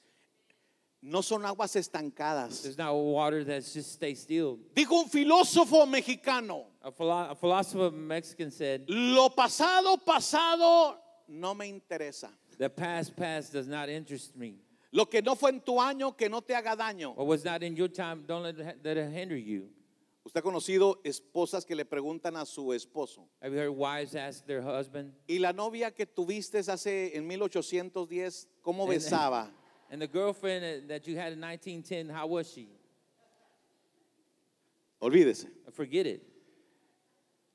No 1.03 1.23
son 1.23 1.43
aguas 1.47 1.75
estancadas. 1.77 2.63
There's 2.63 2.77
not 2.77 2.93
water 2.95 3.43
that 3.45 3.63
just 3.65 3.93
stays 3.93 4.21
still. 4.21 4.59
Dijo 4.75 4.93
un 5.03 5.09
filósofo 5.09 5.87
mexicano, 5.87 6.67
A, 6.83 6.91
philo- 6.93 7.31
a 7.31 7.35
philosopher 7.35 7.91
Mexican 7.91 8.51
said, 8.51 8.85
lo 8.89 9.31
pasado, 9.31 9.97
pasado 10.05 10.97
no 11.29 11.55
me 11.55 11.69
interesa. 11.73 12.29
"The 12.59 12.69
past, 12.69 13.17
past 13.17 13.53
does 13.55 13.67
not 13.67 13.89
interest 13.89 14.37
me. 14.37 14.57
Lo 14.93 15.07
que 15.07 15.23
no 15.23 15.37
fue 15.37 15.49
en 15.51 15.61
tu 15.61 15.77
año, 15.81 16.15
que 16.15 16.29
no 16.29 16.41
te 16.41 16.53
haga 16.55 16.77
daño. 16.77 17.15
What 17.17 17.27
was 17.27 17.45
not 17.45 17.63
in 17.63 17.77
your 17.77 17.89
time, 17.89 18.25
don't 18.27 18.43
let 18.43 18.59
let 18.85 18.99
it 18.99 19.11
hinder 19.11 19.37
you." 19.39 19.71
Usted 20.23 20.41
ha 20.41 20.43
conocido 20.43 21.01
esposas 21.03 21.65
que 21.65 21.75
le 21.75 21.85
preguntan 21.87 22.37
a 22.37 22.45
su 22.45 22.73
esposo. 22.75 23.27
Have 23.41 23.53
you 23.55 23.59
heard 23.59 23.71
wives 23.75 24.15
ask 24.15 24.45
their 24.45 24.61
husband? 24.63 25.15
Y 25.27 25.39
la 25.39 25.53
novia 25.53 25.91
que 25.93 26.05
tuviste 26.07 26.59
hace 26.59 27.17
en 27.17 27.27
1810, 27.27 28.49
¿cómo 28.63 28.83
And- 28.85 28.93
besaba? 28.93 29.51
And 29.91 30.01
the 30.01 30.07
girlfriend 30.07 30.89
that- 30.89 31.07
you 31.07 31.17
had 31.19 31.33
in 31.33 31.41
1910, 31.41 32.11
how 32.11 32.27
was 32.27 32.53
she? 32.53 32.69
Olvídese. 35.01 35.49
Forget 35.73 36.07
it. 36.07 36.23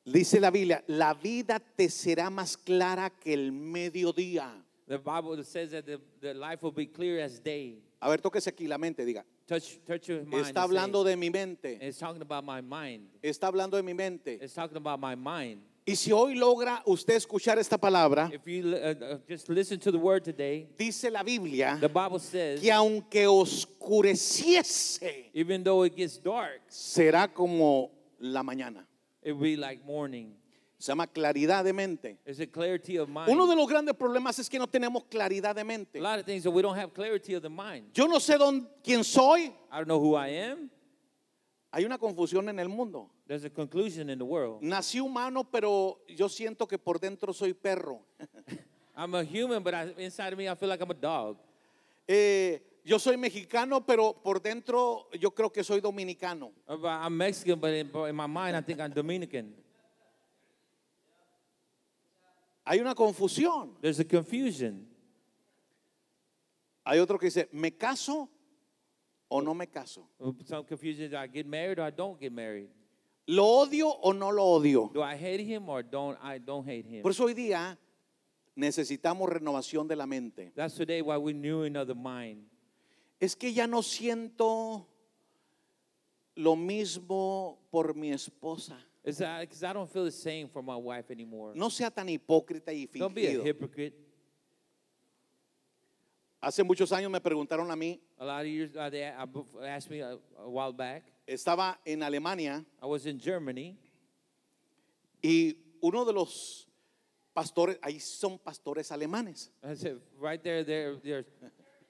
Dice 0.03 0.39
la 0.39 0.51
Biblia, 0.51 0.83
la 0.87 1.13
vida 1.13 1.59
te 1.59 1.89
será 1.89 2.29
más 2.29 2.57
clara 2.57 3.09
que 3.09 3.33
el 3.33 3.51
mediodía. 3.51 4.63
The 4.87 4.97
Bible 4.99 5.43
says 5.43 5.71
that 5.71 5.85
the, 5.85 5.99
the 6.21 6.33
life 6.33 6.61
will 6.61 6.71
be 6.73 6.85
clear 6.87 7.19
as 7.23 7.39
day. 7.39 7.81
A 7.99 8.09
ver, 8.09 8.21
tóquese 8.21 8.49
aquí 8.49 8.67
la 8.67 8.77
mente, 8.77 9.03
diga. 9.05 9.25
Touch, 9.47 9.79
touch 9.85 10.09
your 10.09 10.25
mind. 10.25 10.45
Está 10.45 10.63
hablando 10.63 11.03
de 11.03 11.15
mi 11.15 11.29
mente. 11.29 11.77
It's 11.79 11.99
talking 11.99 12.21
about 12.21 12.43
my 12.43 12.61
mind. 12.61 13.07
Está 13.23 13.51
hablando 13.51 13.77
de 13.77 13.83
mi 13.83 13.93
mente. 13.93 14.39
It's 14.41 14.53
talking 14.53 14.77
about 14.77 14.99
my 14.99 15.15
mind. 15.15 15.61
Y 15.87 15.95
si 15.95 16.11
hoy 16.11 16.33
logra 16.33 16.81
usted 16.87 17.13
escuchar 17.13 17.59
esta 17.59 17.77
palabra, 17.77 18.31
If 18.33 18.47
you 18.47 18.73
uh, 18.73 18.95
uh, 18.99 19.17
just 19.29 19.47
listen 19.49 19.79
to 19.81 19.91
the 19.91 19.99
word 19.99 20.23
today, 20.23 20.67
dice 20.75 21.11
la 21.11 21.21
Biblia 21.21 21.77
the 21.79 21.87
Bible 21.87 22.17
says, 22.17 22.59
que 22.59 22.71
aunque 22.71 23.27
oscureciese, 23.27 25.29
even 25.31 25.63
though 25.63 25.83
it 25.83 25.95
gets 25.95 26.17
dark, 26.17 26.61
será 26.69 27.31
como 27.31 27.91
la 28.19 28.41
mañana. 28.41 28.83
it 29.21 29.33
will 29.33 29.41
be 29.41 29.55
like 29.55 29.85
morning. 29.85 30.33
Se 30.77 30.91
llama 30.91 31.07
claridad 31.07 31.63
de 31.63 31.73
mente. 31.73 32.19
It's 32.25 32.39
a 32.39 32.47
clarity 32.47 32.97
of 32.97 33.07
mind. 33.07 33.29
Uno 33.29 33.47
de 33.47 33.55
los 33.55 33.67
grandes 33.67 33.95
problemas 33.95 34.37
es 34.39 34.49
que 34.49 34.59
no 34.59 34.67
tenemos 34.67 35.05
claridad 35.05 35.55
de 35.55 35.63
mente. 35.63 35.99
Yo 37.93 38.07
no 38.07 38.19
sé 38.19 38.37
dónde, 38.37 38.67
quién 38.83 39.03
soy. 39.03 39.43
I 39.43 39.77
don't 39.77 39.85
know 39.85 39.99
who 39.99 40.15
I 40.15 40.37
am. 40.37 40.69
Hay 41.71 41.85
una 41.85 41.97
confusión 41.97 42.49
en 42.49 42.59
el 42.59 42.69
mundo. 42.69 43.09
There's 43.27 43.45
a 43.45 43.49
conclusion 43.49 44.09
in 44.09 44.17
the 44.17 44.25
world. 44.25 44.61
Nací 44.61 44.99
humano, 44.99 45.43
pero 45.43 46.01
yo 46.07 46.29
siento 46.29 46.67
que 46.67 46.77
por 46.77 46.99
dentro 46.99 47.33
soy 47.33 47.53
perro. 47.53 48.01
I'm 48.95 49.13
a 49.15 49.23
human, 49.23 49.63
but 49.63 49.73
I, 49.73 49.93
inside 49.97 50.31
of 50.33 50.37
me, 50.37 50.47
I 50.47 50.55
feel 50.55 50.69
like 50.69 50.81
I'm 50.81 50.91
a 50.91 50.93
dog. 50.93 51.37
Yo 52.85 52.99
soy 52.99 53.17
mexicano, 53.17 53.83
pero 53.83 54.13
por 54.13 54.39
dentro 54.39 55.09
yo 55.19 55.31
creo 55.31 55.51
que 55.51 55.63
soy 55.63 55.81
dominicano. 55.81 56.51
Uh, 56.67 56.77
but 56.77 56.89
I'm 56.89 57.17
Mexican, 57.17 57.59
but 57.59 57.73
in, 57.73 57.89
but 57.91 58.05
in 58.05 58.15
my 58.15 58.27
mind, 58.27 58.55
I 58.55 58.61
think 58.61 58.79
I'm 58.79 58.91
Dominican. 58.91 59.55
Hay 62.65 62.79
una 62.79 62.95
confusión. 62.95 63.77
There's 63.81 63.99
a 63.99 64.05
confusion. 64.05 64.87
Hay 66.83 66.99
otro 66.99 67.17
que 67.17 67.27
dice, 67.27 67.47
¿me 67.51 67.71
caso 67.71 68.29
o 69.27 69.41
no 69.41 69.53
me 69.53 69.67
caso? 69.67 70.07
Some 70.45 70.65
confusion. 70.65 71.09
Do 71.09 71.17
I 71.17 71.27
get 71.27 71.45
married 71.45 71.79
or 71.79 71.87
I 71.87 71.91
don't 71.91 72.19
get 72.19 72.31
married? 72.31 72.69
¿Lo 73.27 73.45
odio 73.45 73.89
o 73.89 74.13
no 74.13 74.31
lo 74.31 74.43
odio? 74.43 74.91
Do 74.93 75.01
I 75.01 75.15
hate 75.15 75.41
him 75.41 75.67
or 75.67 75.83
don't 75.83 76.17
I 76.21 76.39
don't 76.39 76.67
hate 76.67 76.85
him? 76.85 77.01
Por 77.01 77.11
eso 77.11 77.25
hoy 77.25 77.33
día 77.33 77.77
necesitamos 78.55 79.29
renovación 79.29 79.87
de 79.87 79.95
la 79.95 80.05
mente. 80.05 80.51
That's 80.55 80.75
today 80.75 81.01
why 81.01 81.17
we're 81.17 81.33
renewing 81.33 81.75
of 81.75 81.87
the 81.87 81.95
mind. 81.95 82.47
Es 83.19 83.35
que 83.35 83.51
ya 83.51 83.65
no 83.65 83.81
siento 83.81 84.87
lo 86.35 86.55
mismo 86.55 87.59
por 87.71 87.95
mi 87.95 88.11
esposa. 88.11 88.77
It's 89.05 89.19
because 89.19 89.63
I 89.63 89.71
don't 89.71 89.89
feel 89.89 90.03
the 90.05 90.11
same 90.11 90.47
for 90.49 90.63
my 90.63 90.75
wife 90.75 91.11
anymore. 91.11 91.53
No 91.55 91.69
sea 91.69 91.89
tan 91.91 92.07
hipócrita 92.07 92.73
y 92.73 92.87
Don't 92.97 93.13
be 93.13 93.27
a 93.27 93.31
fingido. 93.31 93.43
hypocrite. 93.45 93.93
Hace 96.41 96.63
muchos 96.63 96.91
años 96.91 97.09
me 97.11 97.19
preguntaron 97.19 97.71
a 97.71 97.75
mí, 97.75 97.99
A 98.19 98.25
lot 98.25 98.41
of 98.41 98.47
years, 98.47 98.75
uh, 98.75 98.89
they 98.89 99.03
uh, 99.03 99.25
asked 99.65 99.89
me 99.89 100.01
a, 100.01 100.17
a 100.39 100.49
while 100.49 100.73
back. 100.73 101.03
estaba 101.27 101.77
en 101.85 102.01
Alemania 102.03 102.63
I 102.81 102.85
was 102.85 103.05
in 103.05 103.19
Germany, 103.19 103.77
y 105.23 105.55
uno 105.81 106.05
de 106.05 106.13
los 106.13 106.67
pastores, 107.35 107.77
ahí 107.81 107.99
son 107.99 108.37
pastores 108.39 108.91
alemanes. 108.91 109.49
I 109.63 109.73
said, 109.75 109.99
right 110.19 110.41
there, 110.43 110.63
there, 110.63 110.95
there's 111.03 111.25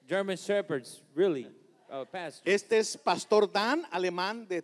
German 0.08 0.36
shepherds, 0.36 1.02
really, 1.14 1.46
uh, 1.90 2.04
Este 2.44 2.72
es 2.78 2.96
Pastor 2.96 3.46
Dan, 3.46 3.84
alemán 3.92 4.48
de, 4.48 4.62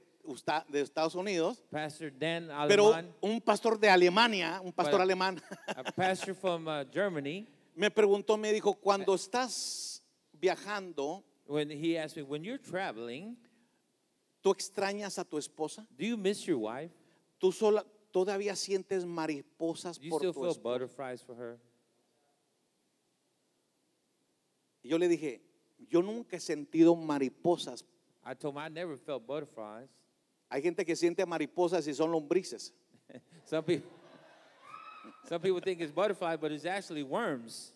de 0.69 0.81
Estados 0.81 1.15
Unidos, 1.15 1.63
Pastor 1.71 2.13
Dan 2.17 2.49
pero 2.69 2.95
Aleman, 2.95 3.15
un 3.21 3.41
pastor 3.41 3.79
de 3.79 3.89
Alemania, 3.89 4.61
un 4.63 4.73
pastor 4.73 5.01
alemán, 5.01 5.43
a 5.67 5.83
pastor 5.83 6.35
from 6.35 6.67
uh, 6.69 6.85
Germany. 6.93 7.47
me 7.75 7.91
preguntó, 7.91 8.37
me 8.37 8.53
dijo, 8.53 8.75
cuando 8.75 9.15
estás 9.15 10.03
viajando, 10.33 11.25
When 11.45 11.71
he 11.71 11.99
asked 11.99 12.17
me, 12.17 12.23
when 12.23 12.45
you're 12.45 12.57
traveling, 12.57 13.37
¿tú 14.43 14.53
extrañas 14.53 15.19
a 15.19 15.25
tu 15.25 15.39
esposa? 15.39 15.87
do 15.99 16.05
you 16.05 16.17
miss 16.17 16.47
your 16.47 16.59
wife? 16.59 16.93
¿Tú 17.39 17.53
sola, 17.53 17.85
todavía 18.13 18.55
sientes 18.55 19.05
mariposas 19.05 19.99
Do 19.99 20.05
you 20.05 20.11
por 20.11 20.21
still 20.21 20.33
tu 20.33 20.41
feel 20.41 20.51
esposa? 20.53 20.63
butterflies 20.63 21.23
for 21.23 21.35
her? 21.35 21.59
Y 24.85 24.89
yo 24.89 24.99
le 24.99 25.09
dije, 25.09 25.43
yo 25.91 26.01
nunca 26.01 26.37
he 26.37 26.41
sentido 26.41 26.95
mariposas. 26.95 27.85
I 28.25 28.35
told 28.35 28.55
him 28.55 28.59
I 28.59 28.69
never 28.69 28.97
felt 28.97 29.27
butterflies. 29.27 29.89
Hay 30.53 30.61
gente 30.61 30.85
que 30.85 30.95
siente 30.95 31.25
mariposas 31.25 31.87
y 31.89 31.95
son 31.95 32.11
lombrices. 32.13 32.75
Some 33.47 33.63
people, 33.65 33.89
some 35.27 35.41
people 35.41 35.61
think 35.63 35.81
it's 35.81 35.91
butterfly, 35.93 36.37
but 36.37 36.53
it's 36.53 36.67
actually 36.67 37.03
worms. 37.03 37.73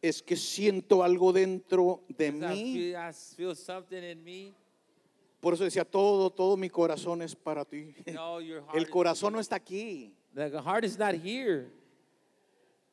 Es 0.00 0.22
que 0.22 0.36
siento 0.36 1.02
algo 1.04 1.32
dentro 1.32 2.00
de 2.08 2.30
'Cause 2.32 2.44
I 2.44 2.54
mí. 2.54 2.72
feel, 2.74 2.96
I 2.96 3.12
feel 3.36 3.54
something 3.56 4.02
in 4.02 4.24
me. 4.24 4.54
Por 5.40 5.54
eso 5.54 5.64
decía, 5.64 5.84
todo, 5.84 6.30
todo 6.30 6.56
mi 6.56 6.68
corazón 6.70 7.20
es 7.22 7.34
para 7.34 7.64
ti. 7.64 7.94
No. 8.14 8.38
El 8.74 8.88
corazón 8.88 9.34
no 9.34 9.40
está 9.40 9.56
aquí. 9.56 10.14
the 10.34 10.60
heart 10.62 10.84
is 10.84 10.98
not 10.98 11.14
here. 11.14 11.70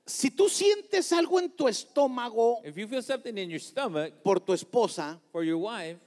Si 0.05 0.29
tú 0.29 0.49
sientes 0.49 1.11
algo 1.13 1.39
en 1.39 1.49
tu 1.49 1.67
estómago 1.67 2.59
If 2.63 2.75
you 2.77 2.87
feel 2.87 3.01
something 3.01 3.37
in 3.37 3.49
your 3.49 3.59
stomach 3.61 4.13
por 4.23 4.39
tu 4.39 4.53
esposa, 4.53 5.19
for 5.31 5.43
your 5.43 5.57
wife, 5.57 5.99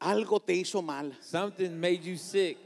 algo 0.00 0.40
te 0.40 0.54
hizo 0.54 0.82
mal. 0.82 1.16
something 1.20 1.70
made 1.78 2.02
you 2.02 2.16
sick. 2.16 2.58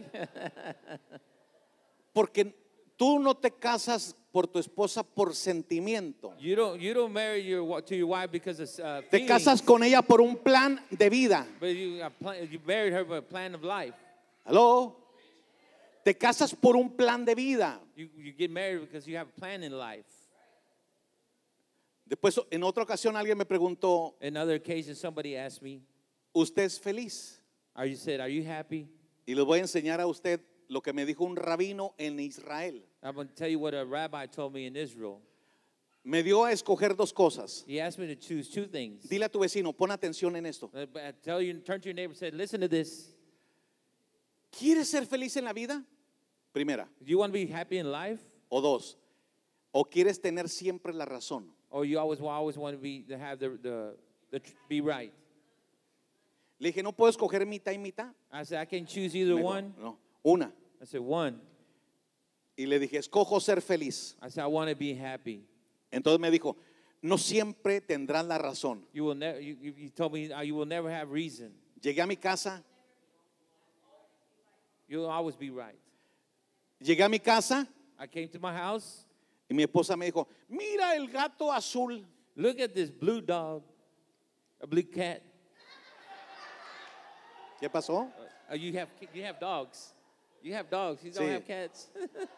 Porque 2.13 2.55
tú 2.97 3.19
no 3.19 3.35
te 3.35 3.51
casas 3.51 4.15
por 4.31 4.47
tu 4.47 4.59
esposa 4.59 5.03
por 5.03 5.35
sentimiento. 5.35 6.33
you 6.39 6.55
don't 6.55 6.81
you 6.81 6.95
don't 6.95 7.13
marry 7.13 7.43
your 7.43 7.83
to 7.83 7.95
your 7.95 8.07
wife 8.09 8.31
because 8.31 8.61
of 8.61 8.69
uh, 8.81 9.03
Te 9.11 9.27
casas 9.27 9.61
con 9.61 9.83
ella 9.83 10.01
por 10.03 10.21
un 10.21 10.37
plan 10.37 10.81
de 10.91 11.11
vida. 11.11 11.47
but 11.61 11.69
you 11.69 12.01
uh, 12.03 12.11
plan, 12.11 12.49
you 12.51 12.61
married 12.67 12.93
her 12.93 13.05
for 13.05 13.19
a 13.19 13.23
plan 13.23 13.55
of 13.55 13.63
life. 13.63 13.95
¿Aló? 14.47 14.97
Te 16.05 16.15
casas 16.15 16.55
por 16.55 16.77
un 16.77 16.91
plan 16.91 17.25
de 17.25 17.35
vida. 17.35 17.81
You 17.97 18.09
you 18.17 18.33
get 18.33 18.51
married 18.51 18.81
because 18.81 19.07
you 19.09 19.17
have 19.17 19.29
a 19.29 19.41
plan 19.41 19.63
in 19.63 19.73
life. 19.73 20.05
Después, 22.07 22.39
en 22.51 22.63
otra 22.63 22.83
ocasión, 22.83 23.17
alguien 23.17 23.39
me 23.39 23.47
preguntó, 23.47 24.15
In 24.21 24.37
other 24.37 24.57
occasions, 24.57 24.99
somebody 25.01 25.37
asked 25.37 25.63
me, 25.63 25.81
¿usted 26.35 26.65
es 26.65 26.79
feliz? 26.79 27.41
"Are 27.75 27.89
you 27.89 27.97
said, 27.97 28.21
are 28.21 28.29
you 28.29 28.43
happy?" 28.43 28.87
Y 29.27 29.35
les 29.35 29.45
voy 29.45 29.61
a 29.61 29.63
enseñar 29.63 30.01
a 30.01 30.07
usted 30.07 30.41
lo 30.69 30.83
que 30.83 30.93
me 30.93 31.07
dijo 31.07 31.25
un 31.25 31.37
rabino 31.37 31.95
en 31.99 32.21
Israel. 32.21 32.83
I'm 33.03 33.15
going 33.15 33.29
to 33.29 33.35
tell 33.35 33.49
you 33.49 33.59
what 33.59 33.75
a 33.75 33.85
rabbi 33.85 34.27
told 34.27 34.53
me 34.53 34.67
in 34.67 34.77
Israel. 34.77 35.21
Me 36.05 36.23
dio 36.23 36.45
a 36.45 36.53
escoger 36.53 36.95
dos 36.95 37.13
cosas. 37.13 37.65
He 37.67 37.81
asked 37.81 37.99
me 37.99 38.07
to 38.07 38.15
choose 38.15 38.51
two 38.51 38.67
things. 38.67 39.09
Dile 39.09 39.25
a 39.25 39.29
tu 39.31 39.39
vecino, 39.39 39.75
pon 39.75 39.91
atención 39.91 40.37
en 40.37 40.45
esto. 40.45 40.71
I 40.75 41.13
tell 41.23 41.41
you, 41.41 41.55
turn 41.61 41.81
to 41.81 41.89
your 41.89 41.95
neighbor 41.95 42.13
and 42.13 42.19
say, 42.19 42.31
listen 42.31 42.61
to 42.61 42.69
this. 42.69 43.15
¿Quieres 44.51 44.87
ser 44.87 45.07
feliz 45.07 45.37
en 45.37 45.45
la 45.45 45.53
vida? 45.53 45.83
Primera. 46.53 46.87
Do 47.03 47.11
you 47.11 47.19
want 47.19 47.33
to 47.33 47.39
be 47.39 47.47
happy 47.47 47.79
in 47.79 47.91
life? 47.91 48.21
O 48.51 48.61
dos. 48.61 48.97
¿O 49.73 49.85
quieres 49.85 50.21
tener 50.21 50.49
siempre 50.49 50.93
la 50.93 51.07
razón? 51.07 51.47
Or 51.71 51.85
you 51.85 51.99
always, 51.99 52.21
always 52.21 52.57
want 52.57 52.77
to 52.77 52.83
be, 52.83 53.03
to 53.09 53.19
have 53.19 53.39
the, 53.39 53.59
the, 53.61 53.97
the, 54.31 54.41
be 54.69 54.81
right? 54.81 55.13
Le 56.59 56.69
dije, 56.69 56.83
¿no 56.83 56.93
puedo 56.93 57.11
escoger 57.11 57.45
mitad 57.47 57.73
y 57.73 57.79
mitad? 57.79 58.13
I 58.33 58.45
said, 58.45 58.61
I 58.63 58.67
can 58.67 58.87
choose 58.87 59.15
either 59.15 59.35
Me 59.35 59.41
dijo, 59.43 59.51
one. 59.51 59.75
No, 59.79 59.99
una. 60.25 60.53
I 60.81 60.87
said, 60.87 61.01
one. 61.01 61.41
Y 62.57 62.67
le 62.67 62.79
dije, 62.79 62.99
escojo 62.99 63.41
ser 63.41 63.61
feliz. 63.61 64.15
I 64.23 64.29
said, 64.31 64.45
I 64.45 64.47
want 64.47 64.71
to 64.71 64.77
be 64.77 64.95
happy. 64.95 65.45
Entonces 65.93 66.21
me 66.21 66.31
dijo, 66.31 66.57
no 67.03 67.17
siempre 67.19 67.81
tendrás 67.81 68.25
la 68.27 68.39
razón. 68.39 68.85
You 68.93 69.05
will 69.07 69.17
never, 69.17 69.41
you, 69.41 69.57
you 69.61 69.75
you 69.77 69.91
told 69.91 70.13
me 70.13 70.33
uh, 70.33 70.41
you 70.43 70.55
will 70.55 70.67
never 70.67 70.89
have 70.91 71.11
reason. 71.11 71.53
Llegué 71.81 72.01
a 72.03 72.07
mi 72.07 72.17
casa, 72.17 72.63
You'll 74.89 75.07
always 75.11 75.37
be 75.37 75.51
right. 75.51 75.79
llegué 76.81 77.05
a 77.05 77.09
mi 77.09 77.19
casa 77.19 77.67
I 77.99 78.07
came 78.07 78.29
to 78.29 78.39
my 78.39 78.53
house. 78.53 79.07
y 79.51 79.55
mi 79.55 79.65
esposa 79.65 79.97
me 79.97 80.07
dijo, 80.11 80.27
mira 80.49 80.95
el 80.97 81.09
gato 81.09 81.53
azul. 81.53 82.05
Look 82.37 82.59
at 82.61 82.75
this 82.75 82.91
blue 82.91 83.21
dog, 83.21 83.63
a 84.61 84.67
blue 84.67 84.83
cat. 84.83 85.23
¿Qué 87.61 87.69
pasó? 87.71 88.09
Uh, 88.51 88.55
you 88.55 88.73
have 88.79 88.89
you 89.15 89.25
have 89.25 89.39
dogs. 89.41 89.93
You 90.43 90.55
have 90.55 90.69
dogs. 90.69 91.03
You 91.03 91.11
don't 91.13 91.27
Sí. 91.27 91.33
have 91.33 91.47
cats. 91.47 91.89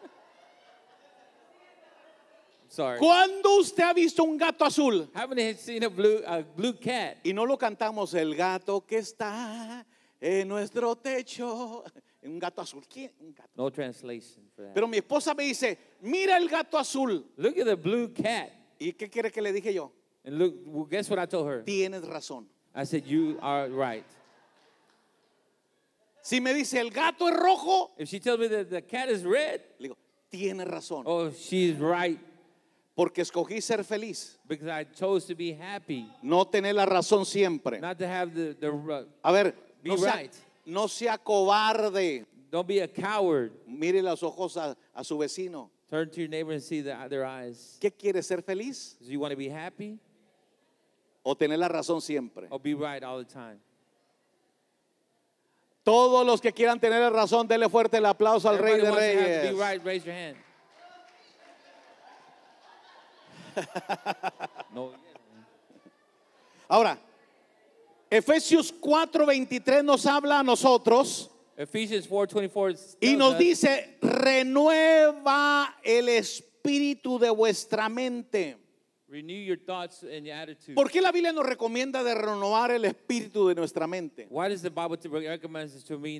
Sorry. 2.69 2.99
¿Cuándo 2.99 3.59
usted 3.59 3.83
ha 3.83 3.93
visto 3.93 4.23
un 4.23 4.37
gato 4.37 4.65
azul? 4.65 5.09
Seen 5.57 5.83
a 5.83 5.89
blue 5.89 6.21
a 6.25 6.41
blue 6.41 6.73
cat? 6.73 7.17
Y 7.23 7.33
no 7.33 7.45
lo 7.45 7.57
cantamos, 7.57 8.13
el 8.13 8.35
gato 8.35 8.81
que 8.85 8.97
está 8.97 9.85
en 10.19 10.47
nuestro 10.47 10.95
techo. 10.95 11.83
Un 12.23 12.39
gato 12.39 12.61
azul. 12.61 12.83
¿Quién? 12.89 13.11
Un 13.21 13.33
gato. 13.33 13.49
No 13.55 13.69
translation 13.71 14.49
for 14.53 14.65
that. 14.65 14.73
Pero 14.73 14.85
mi 14.87 14.97
esposa 14.97 15.33
me 15.33 15.43
dice, 15.43 15.77
mira 16.01 16.35
el 16.35 16.49
gato 16.49 16.77
azul. 16.77 17.23
look 17.37 17.57
at 17.57 17.65
the 17.65 17.75
blue 17.75 18.09
cat. 18.11 18.49
¿Y 18.79 18.91
qué 18.93 19.09
quiere 19.09 19.31
que 19.31 19.41
le 19.41 19.53
dije 19.53 19.73
yo? 19.73 19.93
And 20.25 20.37
look, 20.37 20.89
guess 20.89 21.09
what 21.09 21.19
I 21.19 21.25
told 21.25 21.47
her? 21.47 21.63
Tienes 21.63 22.05
razón. 22.05 22.47
I 22.75 22.83
said, 22.83 23.05
You 23.05 23.37
are 23.41 23.69
right. 23.69 24.03
Si 26.27 26.41
me 26.41 26.53
dice, 26.53 26.77
el 26.81 26.89
gato 26.89 27.29
es 27.29 27.35
rojo, 27.37 27.91
If 27.97 28.09
she 28.09 28.19
tells 28.19 28.37
me 28.37 28.49
that 28.49 28.69
the 28.69 28.81
cat 28.81 29.07
is 29.07 29.23
red, 29.23 29.61
le 29.79 29.87
digo, 29.87 29.97
tienes 30.29 30.67
razón. 30.67 31.03
oh, 31.05 31.29
she's 31.31 31.77
right 31.79 32.19
Porque 32.97 33.21
escogí 33.21 33.61
ser 33.61 33.81
feliz. 33.85 34.37
because 34.45 34.67
I 34.67 34.83
chose 34.83 35.25
to 35.27 35.35
be 35.35 35.53
happy, 35.53 36.05
No 36.21 36.43
tener 36.43 36.73
la 36.75 36.85
razón 36.85 37.25
siempre. 37.25 37.79
not 37.79 37.97
to 37.99 38.05
have 38.05 38.33
the, 38.35 38.57
the 38.59 38.69
uh, 38.69 39.05
A 39.23 39.31
ver, 39.31 39.53
Be 39.81 39.91
no 39.91 39.95
sea, 39.95 40.11
right. 40.11 40.33
no 40.65 40.87
sea 40.87 41.17
cobarde. 41.17 42.25
don't 42.51 42.67
be 42.67 42.79
a 42.81 42.89
coward. 42.89 43.53
Mire 43.65 44.01
los 44.01 44.21
ojos 44.21 44.57
a, 44.57 44.75
a 44.93 45.03
su 45.05 45.17
vecino. 45.17 45.69
Turn 45.89 46.09
to 46.09 46.19
your 46.19 46.29
neighbor 46.29 46.51
and 46.51 46.61
see 46.61 46.81
the, 46.81 46.93
their 47.09 47.23
eyes. 47.25 47.77
¿Qué 47.79 47.89
quiere 47.97 48.21
ser 48.21 48.41
feliz? 48.41 48.97
Do 48.99 49.09
you 49.09 49.21
want 49.21 49.31
to 49.31 49.37
be 49.37 49.47
happy 49.47 49.97
O 51.23 51.35
tener 51.35 51.57
la 51.57 51.69
razón 51.69 52.01
siempre. 52.01 52.47
or 52.49 52.59
be 52.59 52.73
right 52.73 53.01
all 53.01 53.17
the 53.19 53.23
time? 53.23 53.61
Todos 55.87 56.25
los 56.25 56.41
que 56.41 56.51
quieran 56.51 56.81
tener 56.81 57.13
razón, 57.13 57.47
denle 57.47 57.69
fuerte 57.69 57.95
el 57.95 58.05
aplauso 58.05 58.49
al 58.49 58.57
Rey 58.57 58.81
de 58.81 58.91
Reyes. 58.91 59.53
right, 59.53 59.81
raise 59.85 60.05
your 60.05 60.13
hand. 60.13 60.35
no, 64.73 64.91
Ahora, 66.67 66.99
Efesios 68.09 68.73
4:23 68.81 69.81
nos 69.81 70.05
habla 70.05 70.39
a 70.39 70.43
nosotros 70.43 71.31
Ephesians 71.55 72.09
4:24 72.09 72.97
y 72.99 73.15
nos 73.15 73.37
dice, 73.37 73.97
renueva 74.01 75.77
el 75.81 76.09
espíritu 76.09 77.17
de 77.17 77.29
vuestra 77.29 77.87
mente. 77.87 78.57
Renew 79.09 79.33
your 79.33 79.57
thoughts 79.57 80.03
and 80.03 80.25
your 80.25 80.35
attitude. 80.35 80.75
¿Por 80.75 80.89
qué 80.89 81.01
la 81.01 81.11
Biblia 81.11 81.31
nos 81.31 81.45
recomienda 81.45 82.03
de 82.03 82.13
renovar 82.13 82.71
el 82.71 82.85
espíritu 82.85 83.47
de 83.47 83.55
nuestra 83.55 83.87
mente? 83.87 84.27
Why 84.29 84.49
does 84.49 84.61
the 84.61 84.69
Bible 84.69 84.97
recommend 85.27 85.73
us 85.73 85.83
to 85.85 85.97
me? 85.97 86.19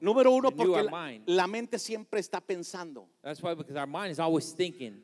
Número 0.00 0.30
uno, 0.30 0.50
Renew 0.50 0.56
porque 0.56 0.76
our 0.76 0.84
la, 0.84 0.90
mind. 0.90 1.24
la 1.26 1.46
mente 1.46 1.78
siempre 1.78 2.20
está 2.20 2.40
pensando. 2.40 3.08
That's 3.22 3.42
why 3.42 3.54
because 3.54 3.76
our 3.76 3.86
mind 3.86 4.12
is 4.12 4.18
always 4.18 4.54
thinking. 4.54 5.02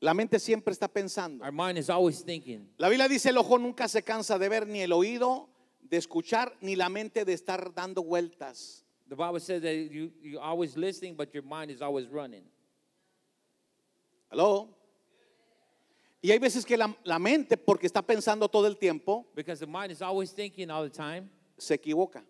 La 0.00 0.14
mente 0.14 0.38
siempre 0.38 0.72
está 0.72 0.86
pensando. 0.86 1.44
Our 1.44 1.52
mind 1.52 1.78
is 1.78 1.90
always 1.90 2.22
thinking. 2.22 2.68
La 2.78 2.88
Biblia 2.88 3.08
dice, 3.08 3.30
el 3.30 3.38
ojo 3.38 3.58
nunca 3.58 3.88
se 3.88 4.02
cansa 4.02 4.38
de 4.38 4.48
ver, 4.48 4.66
ni 4.68 4.80
el 4.80 4.92
oído 4.92 5.48
de 5.80 5.96
escuchar, 5.96 6.56
ni 6.60 6.76
la 6.76 6.88
mente 6.88 7.24
de 7.24 7.32
estar 7.32 7.74
dando 7.74 8.04
vueltas. 8.04 8.84
The 9.08 9.16
Bible 9.16 9.40
says 9.40 9.62
that 9.62 9.74
you 9.74 10.12
you're 10.22 10.40
always 10.40 10.76
listening, 10.76 11.16
but 11.16 11.32
your 11.32 11.42
mind 11.42 11.70
is 11.70 11.80
always 11.80 12.06
running. 12.08 12.44
¿Aló? 14.30 14.68
Y 16.20 16.32
hay 16.32 16.38
veces 16.38 16.66
que 16.66 16.76
la, 16.76 16.96
la 17.04 17.18
mente, 17.18 17.56
porque 17.56 17.86
está 17.86 18.02
pensando 18.02 18.48
todo 18.48 18.66
el 18.66 18.76
tiempo, 18.76 19.26
Because 19.34 19.64
the 19.64 19.70
mind 19.70 19.92
is 19.92 20.02
always 20.02 20.32
thinking 20.32 20.70
all 20.70 20.88
the 20.88 20.90
time, 20.90 21.30
se 21.56 21.74
equivoca. 21.74 22.24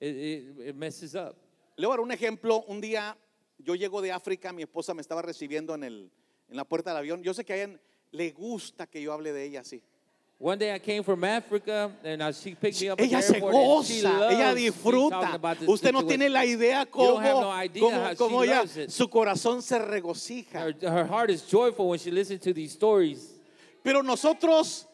it, 0.00 0.16
it, 0.16 0.68
it 0.68 0.74
messes 0.74 1.14
up. 1.14 1.36
Le 1.76 1.86
voy 1.86 1.94
a 1.94 1.96
dar 1.96 2.00
un 2.00 2.12
ejemplo. 2.12 2.64
Un 2.68 2.80
día 2.80 3.16
yo 3.58 3.74
llego 3.74 4.00
de 4.00 4.12
África, 4.12 4.52
mi 4.52 4.62
esposa 4.62 4.94
me 4.94 5.02
estaba 5.02 5.22
recibiendo 5.22 5.74
en, 5.74 5.84
el, 5.84 6.10
en 6.48 6.56
la 6.56 6.64
puerta 6.64 6.90
del 6.90 6.98
avión. 6.98 7.22
Yo 7.22 7.34
sé 7.34 7.44
que 7.44 7.52
a 7.52 7.64
ella 7.64 7.80
le 8.10 8.30
gusta 8.32 8.86
que 8.86 9.02
yo 9.02 9.12
hable 9.12 9.32
de 9.32 9.44
ella 9.44 9.60
así. 9.60 9.82
One 10.38 10.58
day 10.58 10.74
I 10.74 10.78
came 10.78 11.02
from 11.04 11.22
Africa 11.22 11.92
and 12.02 12.34
she 12.34 12.54
picked 12.54 12.80
me 12.80 12.88
up 12.88 13.00
Ella 13.00 13.22
se 13.22 13.40
goza, 13.40 14.28
ella 14.30 14.54
disfruta. 14.54 15.38
Usted 15.66 15.92
no 15.92 16.02
tiene 16.02 16.28
la 16.28 16.44
idea 16.44 16.84
cómo, 16.86 17.20
no 17.20 17.50
idea 17.64 18.14
cómo, 18.16 18.42
ella, 18.42 18.66
su 18.88 19.08
corazón 19.08 19.62
se 19.62 19.78
regocija. 19.78 20.60
Her, 20.60 20.74
her 20.82 21.06
heart 21.06 21.30
is 21.30 21.42
joyful 21.42 21.88
when 21.88 21.98
she 21.98 22.10
listens 22.10 22.40
to 22.40 22.52
these 22.52 22.72
stories. 22.72 23.32
Pero 23.84 24.02
nosotros, 24.02 24.86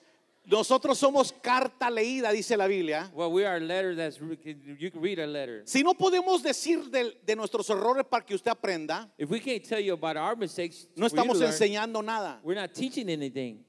nosotros 0.44 0.98
somos 0.98 1.32
carta 1.32 1.90
leída, 1.90 2.30
dice 2.32 2.56
la 2.56 2.66
Biblia. 2.66 3.10
Well, 3.14 3.32
we 3.32 3.46
are 3.46 3.56
a 3.56 3.60
letter 3.60 3.94
that's 3.94 4.20
you 4.20 4.90
can 4.90 5.00
read 5.00 5.18
our 5.18 5.26
letter. 5.26 5.62
Si 5.64 5.82
no 5.82 5.94
podemos 5.94 6.42
decir 6.42 6.90
del- 6.90 7.16
de, 7.24 7.34
nuestros 7.34 7.68
errores 7.70 8.04
para 8.04 8.26
que 8.26 8.34
usted 8.34 8.50
aprenda, 8.50 9.08
If 9.16 9.30
we 9.30 9.40
can't 9.40 9.64
tell 9.64 9.80
you 9.80 9.94
about 9.94 10.18
our 10.18 10.36
mistakes, 10.36 10.86
no 10.94 11.06
estamos 11.06 11.38
learn, 11.38 11.50
enseñando 11.50 12.04
nada. 12.04 12.40
we're 12.44 12.60
not 12.60 12.74
teaching 12.74 13.08
anything. 13.08 13.64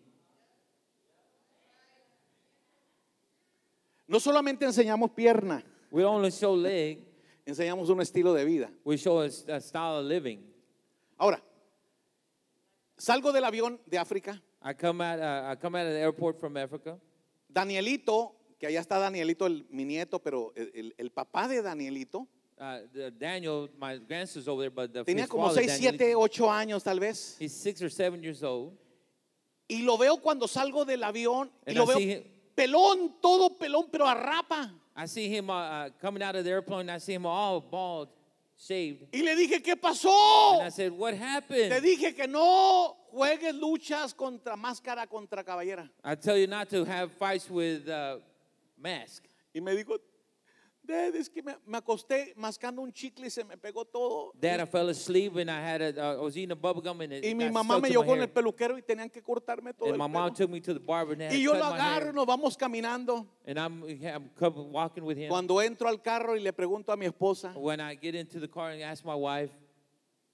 No 4.11 4.19
solamente 4.19 4.65
enseñamos 4.65 5.11
pierna, 5.11 5.63
We 5.89 6.03
only 6.03 6.31
show 6.31 6.55
leg. 6.55 6.99
enseñamos 7.45 7.89
un 7.89 8.01
estilo 8.01 8.33
de 8.33 8.43
vida. 8.45 8.69
We 8.83 8.97
show 8.97 9.21
a, 9.21 9.25
a 9.25 9.61
style 9.61 9.99
of 9.99 10.05
living. 10.05 10.39
Ahora, 11.17 11.41
salgo 12.97 13.31
del 13.31 13.43
avión 13.45 13.79
de 13.85 13.97
África. 13.97 14.41
I 14.63 14.73
come 14.73 15.01
out. 15.01 15.19
Uh, 15.19 15.51
I 15.51 15.55
come 15.55 15.75
out 15.79 15.87
of 15.87 15.93
the 15.93 15.99
airport 15.99 16.39
from 16.39 16.55
Africa. 16.57 16.99
Danielito, 17.51 18.35
que 18.59 18.67
allá 18.67 18.79
está 18.81 18.99
Danielito, 18.99 19.45
el, 19.47 19.65
mi 19.69 19.85
nieto, 19.85 20.19
pero 20.19 20.51
el, 20.55 20.71
el- 20.75 20.93
el 20.97 21.09
papá 21.11 21.47
de 21.47 21.61
Danielito, 21.61 22.27
Uh, 22.59 22.85
the, 22.93 23.09
Daniel, 23.17 23.67
my 23.79 23.97
grandson's 23.97 24.47
over 24.47 24.61
there, 24.61 24.69
but 24.69 24.93
the 24.93 25.03
tenía 25.03 25.27
como 25.27 25.47
father, 25.47 25.63
6, 25.67 25.81
Daniel, 25.81 25.97
7, 25.97 26.15
8 26.15 26.51
años 26.51 26.83
tal 26.83 26.99
vez. 26.99 27.35
he's 27.39 27.51
six 27.53 27.81
or 27.81 27.89
seven 27.89 28.21
years 28.21 28.43
old. 28.43 28.77
Y 29.67 29.81
lo 29.81 29.97
veo 29.97 30.17
cuando 30.21 30.47
salgo 30.47 30.85
del 30.85 31.01
avión 31.03 31.49
y 31.65 31.73
lo 31.73 31.85
I 31.85 31.87
veo 31.87 31.97
him- 31.99 32.23
pelón, 32.55 33.21
todo 33.21 33.57
pelón, 33.57 33.89
pero 33.91 34.07
a 34.07 34.13
rapa. 34.13 34.71
I 34.95 35.05
see 35.07 35.27
him 35.27 35.49
uh, 35.49 35.53
uh, 35.53 35.89
coming 36.01 36.21
out 36.21 36.35
of 36.35 36.43
the 36.43 36.49
airplane. 36.49 36.89
I 36.89 36.99
see 36.99 37.13
him 37.13 37.25
all 37.25 37.61
bald, 37.61 38.09
shaved. 38.57 39.07
Y 39.13 39.21
le 39.21 39.35
dije, 39.35 39.61
¿qué 39.63 39.75
pasó? 39.75 40.59
And 40.59 40.67
I 40.67 40.69
said, 40.69 40.91
"What 40.91 41.15
happened?" 41.15 41.71
Te 41.71 41.81
dije 41.81 42.15
que 42.15 42.27
no 42.27 42.97
juegues 43.11 43.53
luchas 43.55 44.13
contra 44.13 44.55
máscara 44.55 45.07
contra 45.07 45.43
caballera. 45.43 45.89
I 46.03 46.15
tell 46.15 46.37
you 46.37 46.47
not 46.47 46.69
to 46.69 46.83
have 46.85 47.11
fights 47.13 47.49
with 47.49 47.87
uh, 47.87 48.17
mask. 48.77 49.23
Y 49.53 49.59
me 49.61 49.75
dijo, 49.75 49.97
Dad, 50.83 51.15
es 51.15 51.29
que 51.29 51.43
me, 51.43 51.55
me 51.67 51.77
acosté 51.77 52.33
mascando 52.35 52.81
un 52.81 52.91
chicle 52.91 53.27
y 53.27 53.29
se 53.29 53.43
me 53.43 53.55
pegó 53.55 53.85
todo. 53.85 54.31
Dad, 54.39 54.59
I 54.61 54.65
fell 54.65 54.89
asleep 54.89 55.37
and 55.37 55.49
I 55.49 55.59
had 55.61 55.81
a, 55.81 55.89
uh, 55.95 56.13
I 56.19 56.21
was 56.21 56.35
eating 56.35 56.51
a 56.51 56.55
bubble 56.55 56.81
gum 56.81 56.99
and 57.01 57.13
it 57.13 57.23
Y 57.23 57.33
mi 57.35 57.45
got 57.45 57.53
mamá 57.53 57.75
stuck 57.75 57.83
me 57.83 57.89
to 57.89 57.93
llevó 57.93 58.05
con 58.07 58.17
hair. 58.17 58.23
el 58.23 58.29
peluquero 58.29 58.77
y 58.77 58.81
tenían 58.81 59.09
que 59.11 59.21
cortarme 59.21 59.73
todo 59.75 59.85
And 59.89 59.93
el 59.93 59.97
my 59.99 60.07
mom 60.07 60.23
pelo. 60.29 60.35
took 60.35 60.49
me 60.49 60.59
to 60.59 60.73
the 60.73 60.79
barber 60.79 61.13
and 61.13 61.21
had 61.21 61.33
Y 61.33 61.43
yo 61.43 61.51
cut 61.51 61.59
lo 61.59 61.65
agarro 61.67 62.09
y 62.09 62.13
nos 62.13 62.25
vamos 62.25 62.57
caminando. 62.57 63.27
And 63.45 63.59
I'm, 63.59 63.83
I'm 64.03 64.29
come- 64.35 64.71
walking 64.71 65.05
with 65.05 65.17
him. 65.17 65.29
Cuando 65.29 65.61
entro 65.61 65.87
al 65.87 66.01
carro 66.01 66.35
y 66.35 66.39
le 66.39 66.51
pregunto 66.51 66.91
a 66.91 66.97
mi 66.97 67.05
esposa, 67.05 67.53
When 67.55 67.79
I 67.79 67.95
get 67.95 68.15
into 68.15 68.39
the 68.39 68.47
car 68.49 68.71
and 68.71 68.81
ask 68.81 69.05
my 69.05 69.15
wife, 69.15 69.51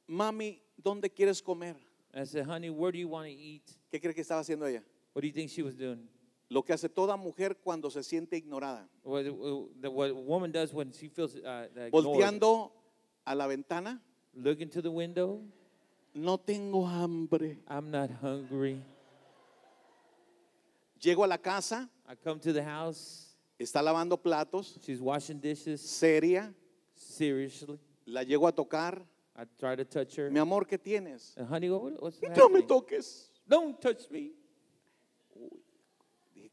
mami, 0.07 0.61
¿dónde 0.81 1.09
quieres 1.13 1.41
comer? 1.43 1.75
I 2.15 2.23
said, 2.23 2.45
honey, 2.45 2.69
where 2.69 2.91
do 2.91 2.97
you 2.97 3.09
want 3.09 3.27
to 3.27 3.33
eat? 3.33 3.63
¿Qué 3.91 3.99
cree 4.01 4.13
que 4.13 4.21
estaba 4.23 4.39
haciendo 4.41 4.65
ella? 4.65 4.81
What 5.13 5.21
do 5.21 5.27
you 5.27 5.33
think 5.33 5.49
she 5.51 5.61
was 5.61 5.75
doing? 5.75 6.07
Lo 6.49 6.63
que 6.63 6.71
hace 6.73 6.87
toda 6.87 7.17
mujer 7.17 7.57
cuando 7.61 7.89
se 7.89 8.03
siente 8.03 8.37
ignorada. 8.37 8.87
What, 9.03 9.25
what, 9.31 9.91
what 9.91 10.09
a 10.11 10.13
woman 10.13 10.51
does 10.51 10.73
when 10.73 10.93
she 10.93 11.09
feels 11.09 11.35
uh, 11.35 11.67
ignored. 11.75 11.91
Volteando 11.91 12.71
a 13.25 13.35
la 13.35 13.47
ventana, 13.47 14.01
Look 14.33 14.61
into 14.61 14.81
the 14.81 14.91
window. 14.91 15.41
no 16.13 16.37
tengo 16.37 16.85
hambre. 16.85 17.57
I'm 17.67 17.91
not 17.91 18.09
hungry. 18.21 18.81
Llego 20.99 21.23
a 21.23 21.27
la 21.27 21.37
casa, 21.37 21.89
I 22.07 22.15
come 22.15 22.39
to 22.39 22.53
the 22.53 22.63
house. 22.63 23.35
está 23.59 23.81
lavando 23.81 24.17
platos, 24.17 24.79
She's 24.83 25.01
washing 25.01 25.39
dishes. 25.39 25.81
seria, 25.81 26.53
Seriously. 26.95 27.77
la 28.05 28.23
llego 28.23 28.47
a 28.47 28.51
tocar. 28.51 29.01
I 29.35 29.43
try 29.59 29.75
to 29.75 29.85
touch 29.85 30.15
her. 30.15 30.31
Mi 30.31 30.39
amor, 30.39 30.65
¿qué 30.65 30.79
tienes? 30.81 31.35
And 31.37 31.47
honey, 31.47 31.69
what, 31.69 32.01
what's 32.01 32.19
No 32.35 32.49
me 32.49 32.61
toques. 32.63 33.27
Don't 33.47 33.79
touch 33.79 34.09
me. 34.09 34.31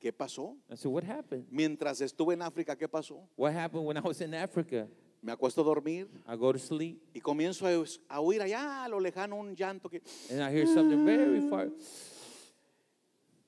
¿Qué 0.04 0.12
pasó? 0.12 0.54
I 0.70 0.76
said, 0.76 0.90
what 0.92 1.02
happened? 1.04 1.46
Mientras 1.50 1.98
estuve 2.02 2.34
en 2.34 2.42
África, 2.42 2.76
¿qué 2.76 2.86
pasó? 2.86 3.26
What 3.36 3.54
happened 3.54 3.86
when 3.86 3.96
I 3.96 4.00
was 4.00 4.20
in 4.20 4.34
Africa? 4.34 4.86
Me 5.22 5.32
acuesto 5.32 5.62
a 5.62 5.64
dormir 5.64 6.06
I 6.28 6.36
go 6.36 6.52
to 6.52 6.58
sleep 6.58 7.00
y 7.14 7.20
comienzo 7.20 7.66
a, 7.66 7.72
a 8.14 8.20
oír 8.20 8.42
allá 8.42 8.84
a 8.84 8.88
lo 8.90 9.00
lejano 9.00 9.36
un 9.36 9.56
llanto. 9.56 9.88
Que, 9.88 10.02
and 10.30 10.42
I 10.42 10.50
hear 10.52 10.66
something 10.66 11.06
very 11.06 11.40
far. 11.48 11.70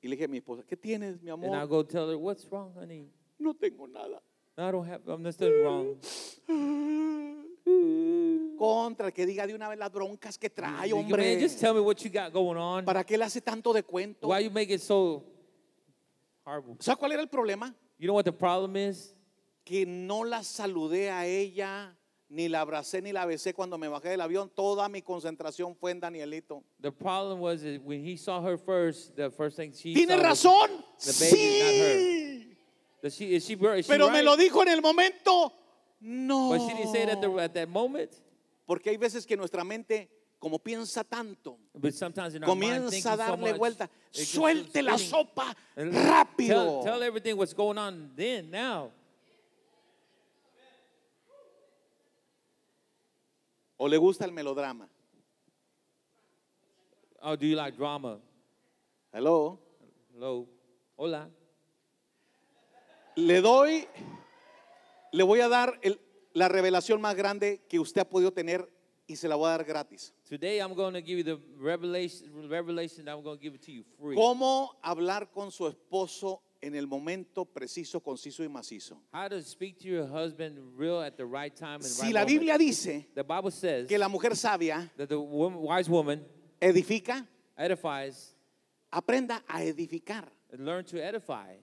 y 0.00 0.08
le 0.08 0.16
dije 0.16 0.24
a 0.24 0.28
mi 0.28 0.38
esposa, 0.38 0.62
¿qué 0.66 0.78
tienes, 0.78 1.20
mi 1.20 1.30
And 1.30 1.44
I 1.44 1.48
amor? 1.48 1.66
go 1.68 1.84
tell 1.84 2.08
her, 2.08 2.16
what's 2.16 2.46
wrong, 2.50 2.72
honey? 2.74 3.10
No 3.38 3.52
tengo 3.52 3.86
nada. 3.86 4.22
I 4.56 4.70
don't 4.72 4.86
have, 4.88 5.02
I'm 5.06 5.22
nothing 5.22 5.52
wrong. 5.62 5.98
Contra, 8.56 9.12
que 9.12 9.26
diga 9.26 9.46
de 9.46 9.54
una 9.54 9.68
vez 9.68 9.78
las 9.78 9.92
broncas 9.92 10.38
que 10.38 10.48
trae, 10.48 10.88
You- 10.88 10.96
hombre. 10.96 11.34
Man, 11.34 11.42
just 11.42 11.60
tell 11.60 11.74
me 11.74 11.80
what 11.80 11.96
you 11.98 12.08
got 12.10 12.32
going 12.32 12.56
on. 12.56 12.86
¿Para 12.86 13.04
qué 13.04 13.18
le 13.18 13.24
hace 13.24 13.42
tanto 13.42 13.74
de 13.74 13.82
cuento? 13.82 14.28
Why 14.28 14.44
you 14.44 14.50
make 14.50 14.72
it 14.72 14.80
so 14.80 15.22
¿Sabes 16.78 16.98
cuál 16.98 17.12
era 17.12 17.22
el 17.22 17.28
problema? 17.28 17.74
You 17.98 18.06
know 18.06 18.14
what 18.14 18.24
the 18.24 18.32
problem 18.32 18.76
is? 18.76 19.14
Que 19.64 19.84
no 19.84 20.22
la 20.24 20.42
saludé 20.44 21.10
a 21.10 21.26
ella, 21.26 21.96
ni 22.28 22.48
la 22.48 22.60
abracé, 22.60 23.02
ni 23.02 23.12
la 23.12 23.26
besé 23.26 23.52
cuando 23.52 23.78
me 23.78 23.88
bajé 23.88 24.10
del 24.10 24.20
avión. 24.20 24.48
Toda 24.54 24.88
mi 24.88 25.02
concentración 25.02 25.74
fue 25.74 25.90
en 25.90 26.00
Danielito. 26.00 26.62
The 26.80 26.92
problem 26.92 27.40
was 27.40 27.62
that 27.62 27.82
when 27.82 28.04
he 28.04 28.16
saw 28.16 28.40
her 28.42 28.56
first, 28.56 29.16
the 29.16 29.30
first 29.30 29.56
thing 29.56 29.72
she 29.72 29.94
¿Tiene 29.94 30.08
saw 30.10 30.16
was 30.16 30.44
razón? 30.44 30.84
the 31.00 31.12
baby, 31.20 31.58
not 31.58 31.74
her. 31.74 31.96
Sí. 31.96 32.56
She, 33.08 33.34
is 33.36 33.44
she, 33.46 33.54
is 33.54 33.86
she 33.86 33.92
Pero 33.92 34.08
me 34.08 34.14
right? 34.18 34.24
lo 34.24 34.36
dijo 34.36 34.62
en 34.62 34.68
el 34.68 34.80
momento. 34.80 35.52
No. 36.00 36.50
But 36.50 36.60
she 36.60 36.74
didn't 36.74 36.92
say 36.92 37.02
it 37.02 37.08
at, 37.08 37.20
the, 37.20 37.30
at 37.38 37.54
that 37.54 37.68
moment. 37.68 38.10
Porque 38.66 38.90
hay 38.90 38.96
veces 38.96 39.24
que 39.26 39.36
nuestra 39.36 39.64
mente, 39.64 40.08
como 40.38 40.58
piensa 40.58 41.02
tanto, 41.02 41.58
comienza 42.44 43.12
a 43.12 43.16
darle 43.16 43.52
vuelta. 43.54 43.90
Suelte 44.10 44.82
la 44.82 44.98
sopa 44.98 45.56
rápido. 45.76 46.82
Tell, 46.82 46.92
tell 46.92 47.02
everything 47.02 47.34
what's 47.36 47.54
going 47.54 47.78
on 47.78 48.12
then, 48.14 48.50
now. 48.50 48.92
O 53.78 53.88
le 53.88 53.96
gusta 53.98 54.24
el 54.24 54.32
melodrama. 54.32 54.88
Oh, 57.22 57.36
do 57.36 57.46
you 57.46 57.56
like 57.56 57.76
drama? 57.76 58.18
Hello. 59.12 59.58
Hello. 60.14 60.46
Hola. 60.96 61.28
Le 63.16 63.40
doy, 63.40 63.86
le 65.12 65.22
voy 65.24 65.40
a 65.40 65.48
dar 65.48 65.78
el- 65.82 66.00
la 66.32 66.48
revelación 66.48 67.00
más 67.00 67.14
grande 67.16 67.64
que 67.68 67.78
usted 67.78 68.02
ha 68.02 68.08
podido 68.08 68.32
tener 68.32 68.70
y 69.08 69.14
se 69.16 69.28
la 69.28 69.36
voy 69.36 69.48
a 69.48 69.58
dar 69.58 69.64
gratis. 69.64 70.12
Today 70.28 70.58
I'm 70.60 70.74
going 70.74 70.94
to 70.94 71.00
give 71.00 71.18
you 71.18 71.24
the 71.24 71.38
revelation, 71.58 72.28
revelation 72.48 73.04
that 73.04 73.12
I'm 73.12 73.22
going 73.22 73.38
to 73.38 73.42
give 73.42 73.54
it 73.54 73.62
to 73.62 73.72
you 73.72 73.84
free. 74.00 74.16
¿Cómo 74.16 74.70
hablar 74.82 75.30
con 75.32 75.50
su 75.50 75.66
esposo 75.66 76.40
en 76.62 76.74
el 76.74 76.86
momento 76.86 77.44
preciso, 77.44 78.00
conciso 78.00 78.42
y 78.42 78.48
macizo. 78.48 78.96
How 79.12 79.28
to 79.28 79.42
speak 79.42 79.78
to 79.80 79.88
your 79.88 80.06
husband 80.06 80.58
real 80.76 81.00
at 81.00 81.16
the 81.16 81.24
right 81.26 81.54
time 81.54 81.76
and 81.76 81.84
Si 81.84 82.06
right 82.06 82.14
la 82.14 82.20
moment. 82.20 82.28
Biblia 82.40 82.58
dice 82.58 83.06
The 83.14 83.22
Bible 83.22 83.50
says 83.50 83.86
que 83.88 83.98
la 83.98 84.08
mujer 84.08 84.34
sabia 84.34 84.90
that 84.96 85.08
the 85.08 85.20
woman, 85.20 85.60
wise 85.60 85.88
woman 85.88 86.24
edifica, 86.60 87.24
edifies 87.56 88.32
aprenda 88.92 89.42
a 89.48 89.60
edificar. 89.60 90.24
and 90.50 90.64
learn 90.64 90.84
to 90.84 91.02
edify. 91.02 91.54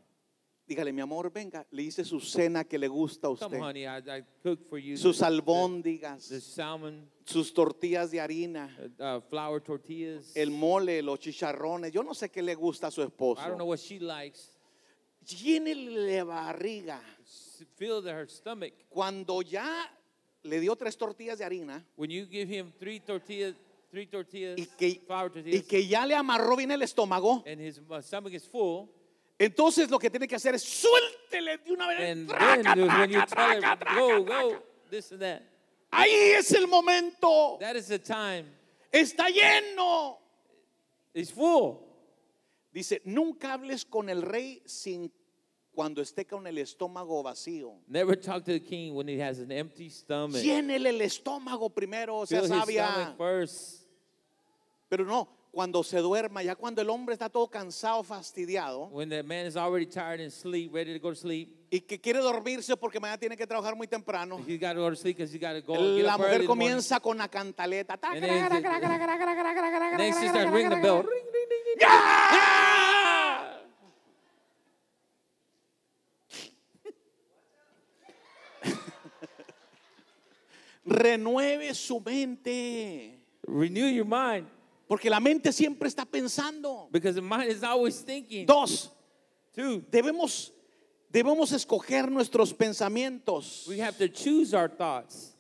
Dígale, 0.66 0.94
mi 0.94 1.02
amor, 1.02 1.30
venga, 1.32 1.66
le 1.72 1.84
hice 1.84 2.06
su 2.06 2.22
cena 2.22 2.64
que 2.64 2.78
le 2.80 2.88
gusta 2.88 3.28
a 3.28 3.36
Come, 3.36 3.46
usted. 3.46 3.60
honey, 3.60 3.82
I, 3.86 3.98
I 4.20 4.24
cooked 4.42 4.70
for 4.70 4.80
you 4.80 4.96
Sus 4.96 5.20
the, 5.20 5.26
albóndigas, 5.26 6.30
the 6.30 6.40
salmon, 6.40 7.10
sus 7.26 7.54
tortillas 7.54 8.12
de 8.12 8.20
harina, 8.22 8.70
uh, 8.98 9.04
uh, 9.18 9.22
flour 9.30 9.60
tortillas. 9.62 10.32
el 10.36 10.52
mole, 10.52 11.02
los 11.02 11.20
chicharrones. 11.20 11.92
Yo 11.92 12.02
no 12.02 12.14
sé 12.14 12.30
qué 12.32 12.42
le 12.42 12.56
gusta 12.56 12.88
a 12.88 12.92
su 12.92 13.02
I 13.02 13.04
don't 13.04 13.14
know 13.18 13.36
esposo. 13.36 13.66
what 13.66 13.80
she 13.80 14.00
likes. 14.00 14.52
Llénele 15.26 16.24
barriga. 16.24 17.02
S- 17.26 17.66
Feel 17.76 18.02
that 18.04 18.14
her 18.16 18.30
stomach. 18.30 18.74
Cuando 18.90 19.42
ya 19.42 19.68
le 20.44 20.60
dio 20.62 20.76
tres 20.78 20.98
tortillas 20.98 21.40
de 21.40 21.46
harina 21.46 21.86
When 21.98 22.10
you 22.10 22.26
give 22.26 22.48
him 22.50 22.72
three 22.80 23.00
tortillas, 23.02 23.56
three 23.92 24.06
tortillas, 24.08 24.58
y 24.60 24.66
que, 24.78 25.02
flour 25.06 25.30
y 25.30 25.34
tortillas, 25.34 25.64
que 25.66 25.88
ya 25.88 26.06
le 26.06 26.16
amarró 26.16 26.56
bien 26.56 26.72
el 26.72 26.82
estómago, 26.82 27.44
and 27.46 27.60
his 27.62 27.80
uh, 27.90 28.02
stomach 28.02 28.34
is 28.34 28.46
full, 28.48 28.88
entonces 29.40 29.90
lo 29.90 30.00
que 30.00 30.10
tiene 30.10 30.28
que 30.28 30.36
hacer 30.36 30.56
es 30.56 30.64
suéltele 30.64 31.58
de 31.58 31.72
una 31.72 31.88
vez. 31.88 32.28
Traca, 32.28 32.74
traca, 32.76 33.26
traca, 33.26 33.96
go, 34.00 34.24
traca, 34.26 34.44
go, 34.44 34.64
this 34.90 35.12
and 35.12 35.22
that, 35.22 35.42
Ahí 35.92 36.12
es 36.38 36.52
el 36.54 36.68
momento. 36.68 37.58
that 37.60 37.76
is 37.76 37.88
the 37.88 38.00
time. 38.00 38.46
Está 38.92 39.30
lleno. 39.30 40.18
It's 41.14 41.32
full. 41.32 41.78
Dice, 42.72 43.02
nunca 43.06 43.54
hables 43.54 43.86
con 43.86 44.10
el 44.10 44.22
rey 44.24 44.62
sin 44.66 45.12
cuando 45.76 46.02
esté 46.02 46.26
con 46.26 46.46
el 46.48 46.58
estómago 46.58 47.22
vacío. 47.24 47.80
Never 47.88 48.16
talk 48.20 48.44
to 48.46 48.52
the 48.54 48.60
king 48.60 48.94
when 48.96 49.08
he 49.08 49.20
has 49.20 49.40
an 49.40 49.52
empty 49.52 49.90
stomach. 49.90 50.42
Llénele 50.42 50.90
el 50.90 51.02
estómago 51.02 51.70
primero, 51.70 52.26
sea 52.26 52.42
Fill 52.42 52.52
his 52.52 52.60
sabia. 52.60 52.88
stomach 52.88 53.18
first. 53.18 53.84
Pero 54.90 55.06
no, 55.06 55.28
cuando 55.54 55.84
se 55.84 56.00
duerma, 56.00 56.42
ya 56.42 56.56
cuando 56.56 56.82
el 56.82 56.90
hombre 56.90 57.14
está 57.14 57.30
todo 57.30 57.48
cansado, 57.48 58.04
fastidiado 58.04 58.88
When 58.88 59.08
the 59.10 59.22
man 59.22 59.46
is 59.46 59.56
already 59.56 59.86
tired 59.86 60.20
and 60.20 60.32
sleep, 60.32 60.74
ready 60.74 60.94
to 60.94 61.00
go 61.00 61.12
to 61.12 61.16
sleep, 61.16 61.48
y 61.70 61.82
que 61.82 62.02
quiere 62.02 62.22
dormirse 62.22 62.76
porque 62.76 63.00
mañana 63.00 63.20
tiene 63.20 63.38
que 63.38 63.46
trabajar 63.46 63.76
muy 63.76 63.86
temprano, 63.86 64.40
he's 64.48 64.60
got 64.60 64.74
to 64.74 64.80
go 64.80 64.90
to 64.90 64.96
sleep 64.96 65.16
because 65.18 65.32
he 65.32 65.38
got 65.38 65.54
to 65.54 65.62
go 65.62 65.76
get 65.76 66.06
la 66.06 66.16
up 66.16 66.22
early 66.22 66.40
mujer 66.40 66.42
in 66.42 66.42
the 66.42 66.48
morning. 66.48 66.48
comienza 66.48 67.00
con 67.00 67.20
la 67.20 67.28
cantaleta. 67.28 68.00
And 68.02 68.24
then, 68.24 68.52
and 68.52 68.66
then 70.00 70.14
she 70.20 70.28
starts 70.28 70.52
ringing 70.52 70.72
the 70.72 70.78
bell. 70.78 71.04
Ring, 71.04 71.06
ring, 71.06 71.30
ring, 71.32 71.48
ring, 71.52 71.64
ring. 71.68 71.78
¡Ya! 71.80 71.92
Renueve 80.86 81.76
su 81.76 82.00
mente. 82.00 83.20
Renew 83.46 83.86
your 83.86 84.06
mind 84.06 84.48
Porque 84.94 85.10
la 85.10 85.20
mente 85.20 85.52
siempre 85.52 85.88
está 85.90 86.06
pensando. 86.06 86.88
because 86.92 87.16
the 87.16 87.22
mind 87.22 87.50
is 87.50 87.64
always 87.64 88.06
thinking. 88.06 88.46
Dos, 88.46 88.92
Two, 89.52 89.82
debemos, 89.90 90.52
debemos 91.12 91.52
escoger 91.52 92.12
nuestros 92.12 92.54
pensamientos. 92.54 93.68
we 93.68 93.80
have 93.80 93.98
to 93.98 94.08
choose 94.08 94.54
our 94.54 94.70
thoughts. 94.70 95.32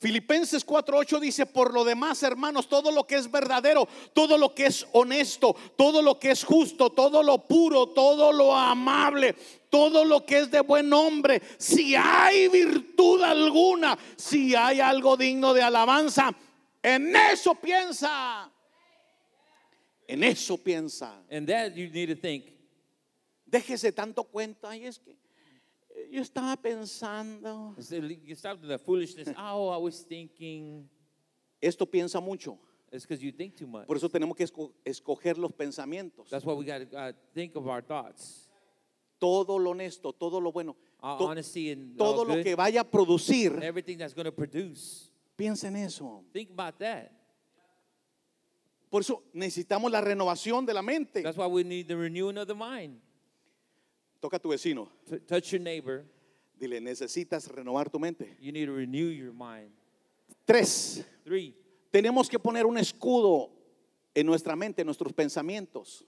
Filipenses 0.00 0.64
4:8 0.64 1.20
dice, 1.20 1.44
por 1.44 1.74
lo 1.74 1.84
demás, 1.84 2.22
hermanos, 2.22 2.66
todo 2.70 2.90
lo 2.90 3.06
que 3.06 3.16
es 3.16 3.30
verdadero, 3.30 3.86
todo 4.14 4.38
lo 4.38 4.54
que 4.54 4.64
es 4.64 4.86
honesto, 4.94 5.54
todo 5.76 6.00
lo 6.00 6.18
que 6.18 6.30
es 6.30 6.42
justo, 6.42 6.88
todo 6.88 7.22
lo 7.22 7.46
puro, 7.46 7.88
todo 7.90 8.32
lo 8.32 8.56
amable, 8.56 9.34
todo 9.68 10.06
lo 10.06 10.24
que 10.24 10.38
es 10.38 10.50
de 10.50 10.60
buen 10.62 10.88
nombre, 10.88 11.42
si 11.58 11.94
hay 11.96 12.48
virtud 12.48 13.20
alguna, 13.20 13.98
si 14.16 14.54
hay 14.54 14.80
algo 14.80 15.18
digno 15.18 15.52
de 15.52 15.60
alabanza, 15.60 16.34
en 16.82 17.14
eso 17.14 17.54
piensa. 17.56 18.48
En 20.12 20.22
eso 20.22 20.56
piensa. 20.58 21.10
And 21.30 21.46
that 21.48 21.74
you 21.76 21.88
need 21.88 22.06
to 22.08 22.14
think. 22.16 22.44
Déjese 23.50 23.92
tanto 23.94 24.24
cuento. 24.24 24.66
Ay, 24.68 24.84
es 24.86 24.98
que 24.98 25.12
eh, 25.90 26.08
yo 26.10 26.20
estaba 26.22 26.56
pensando. 26.56 27.74
You 28.22 28.34
stop 28.34 28.60
the 28.60 28.78
foolishness. 28.78 29.28
Oh, 29.38 29.68
I 29.70 29.78
was 29.78 30.02
thinking. 30.04 30.88
Esto 31.60 31.86
piensa 31.86 32.20
mucho. 32.22 32.58
It's 32.90 33.06
because 33.06 33.22
you 33.22 33.32
think 33.32 33.56
too 33.56 33.66
much. 33.66 33.86
Por 33.86 33.96
eso 33.96 34.08
tenemos 34.08 34.36
que 34.36 34.44
esco- 34.44 34.72
escoger 34.84 35.38
los 35.38 35.52
pensamientos. 35.52 36.28
That's 36.28 36.44
why 36.44 36.52
we 36.52 36.64
got 36.64 36.90
to 36.90 36.96
uh, 36.96 37.12
think 37.34 37.56
of 37.56 37.66
our 37.66 37.80
thoughts. 37.80 38.48
Todo 39.18 39.56
lo 39.58 39.70
honesto, 39.70 40.12
todo 40.12 40.40
lo 40.40 40.50
bueno, 40.52 40.76
Our 41.02 41.18
to- 41.18 41.24
honesty 41.28 41.70
and 41.70 41.96
todo 41.96 42.20
all 42.22 42.26
lo 42.28 42.34
good, 42.34 42.44
que 42.44 42.54
vaya 42.56 42.80
a 42.80 42.84
producir. 42.84 43.62
everything 43.62 43.96
that's 43.96 44.12
going 44.12 44.26
to 44.26 44.32
produce. 44.32 45.10
Piensa 45.38 45.68
en 45.68 45.76
eso. 45.76 46.22
Think 46.32 46.50
about 46.50 46.78
that. 46.80 47.12
Por 48.92 49.00
eso 49.00 49.22
necesitamos 49.32 49.90
la 49.90 50.02
renovación 50.02 50.66
de 50.66 50.74
la 50.74 50.82
mente. 50.82 51.22
That's 51.22 51.38
why 51.38 51.46
we 51.46 51.64
need 51.64 51.86
the 51.86 51.96
renewing 51.96 52.36
of 52.36 52.46
the 52.46 52.54
mind. 52.54 53.00
Toca 54.20 54.36
a 54.36 54.38
tu 54.38 54.50
vecino. 54.50 54.86
T- 55.08 55.20
touch 55.20 55.52
your 55.52 55.62
neighbor. 55.62 56.04
Dile, 56.60 56.78
necesitas 56.78 57.48
renovar 57.48 57.90
tu 57.90 57.98
mente. 57.98 58.36
You 58.38 58.52
need 58.52 58.66
to 58.66 58.74
renew 58.74 59.08
your 59.08 59.32
mind. 59.32 59.70
Tres, 60.46 61.02
Three, 61.24 61.54
tenemos 61.90 62.28
que 62.28 62.38
poner 62.38 62.66
un 62.66 62.76
escudo 62.76 63.48
en 64.14 64.26
nuestra 64.26 64.54
mente, 64.56 64.82
en 64.82 64.86
nuestros 64.86 65.14
pensamientos. 65.14 66.04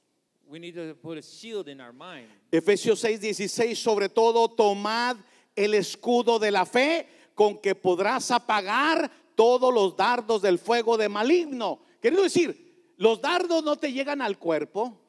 we 0.46 0.58
need 0.58 0.74
to 0.74 0.94
put 0.96 1.16
a 1.16 1.22
shield 1.22 1.68
in 1.70 1.80
our 1.80 1.94
mind. 1.94 2.28
Efesios 2.52 2.98
6, 2.98 3.18
16, 3.18 3.78
sobre 3.78 4.10
todo 4.10 4.46
tomad 4.48 5.16
el 5.56 5.72
escudo 5.72 6.38
de 6.38 6.50
la 6.50 6.66
fe 6.66 7.08
con 7.34 7.56
que 7.62 7.74
podrás 7.74 8.30
apagar 8.30 9.10
todos 9.34 9.72
los 9.72 9.96
dardos 9.96 10.42
del 10.42 10.58
fuego 10.58 10.98
de 10.98 11.08
maligno. 11.08 11.80
Querido 12.02 12.22
decir, 12.22 12.63
los 12.96 13.20
dardos 13.20 13.62
no 13.64 13.76
te 13.76 13.92
llegan 13.92 14.20
al 14.22 14.38
cuerpo. 14.38 15.00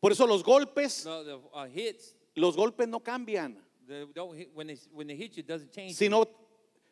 Por 0.00 0.12
eso 0.12 0.26
los 0.26 0.42
golpes, 0.42 1.04
No, 1.06 1.22
the 1.22 1.34
uh, 1.36 1.66
hits, 1.72 2.16
los 2.34 2.56
golpes 2.56 2.88
no 2.88 3.00
cambian, 3.00 3.56
the, 3.86 4.04
when, 4.52 4.66
they, 4.66 4.76
when 4.92 5.06
they 5.06 5.16
hit 5.16 5.36
you, 5.36 5.42
doesn't 5.44 5.70
change. 5.70 5.94
sino 5.94 6.26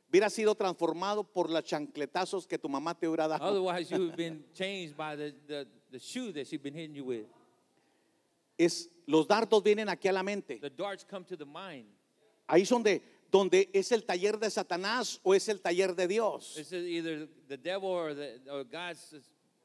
hubiera 0.09 0.31
sido 0.31 0.55
transformado 0.55 1.25
por 1.25 1.51
los 1.51 1.65
chancletazos 1.65 2.47
que 2.47 2.57
tu 2.57 2.69
mamá 2.69 2.95
te 2.97 3.09
hubiera 3.09 3.27
dado. 3.27 3.45
Otherwise, 3.45 3.91
you 3.91 4.07
have 4.07 4.17
been 4.17 4.45
changed 4.55 4.97
by 4.97 5.17
the, 5.17 5.35
the, 5.49 5.67
the 5.91 5.99
shoe 5.99 6.33
that 6.33 6.47
she's 6.47 6.61
been 6.63 6.75
hitting 6.75 6.95
you 6.95 7.05
with. 7.05 7.27
Es, 8.57 8.89
los 9.07 9.27
dardos 9.27 9.63
vienen 9.63 9.89
aquí 9.89 10.09
a 10.09 10.13
la 10.13 10.23
mente. 10.23 10.61
The 10.61 10.71
darts 10.71 11.05
come 11.05 11.25
to 11.25 11.37
the 11.37 11.47
mind. 11.47 11.87
Ahí 12.47 12.65
son 12.65 12.83
de 12.83 13.03
donde 13.31 13.71
es 13.73 13.93
el 13.93 14.05
taller 14.05 14.39
de 14.39 14.51
Satanás 14.51 15.21
o 15.23 15.35
es 15.35 15.49
el 15.49 15.61
taller 15.61 15.95
de 15.95 16.09
Dios. 16.09 16.57
Either 16.73 17.29
the 17.49 17.57
devil 17.57 17.89
or, 17.91 18.15
the, 18.15 18.41
or 18.51 18.65
God's 18.65 19.15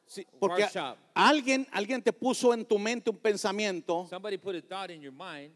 Sí, 0.08 0.24
porque 0.40 0.62
workshop. 0.64 0.98
alguien, 1.16 1.66
alguien 1.72 2.00
te 2.04 2.14
puso 2.14 2.54
en 2.54 2.64
tu 2.64 2.78
mente 2.78 3.10
un 3.10 3.18
pensamiento 3.18 4.06
Somebody 4.08 4.38
put 4.38 4.56
a 4.56 4.62
thought 4.62 4.92
in 4.92 5.02
your 5.02 5.12
mind, 5.12 5.52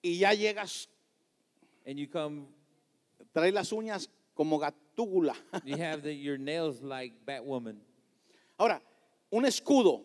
y 0.00 0.18
ya 0.18 0.32
llegas, 0.34 0.86
and 1.84 1.98
you 1.98 2.06
come, 2.08 2.46
traes 3.34 3.52
las 3.52 3.72
uñas 3.72 4.08
como 4.34 4.58
gatúgula. 4.60 5.34
you 5.64 5.76
have 5.76 6.02
the, 6.02 6.14
your 6.14 6.38
nails 6.38 6.80
like 6.80 7.12
Batwoman. 7.26 7.80
Ahora, 8.56 8.80
un 9.32 9.44
escudo 9.46 10.04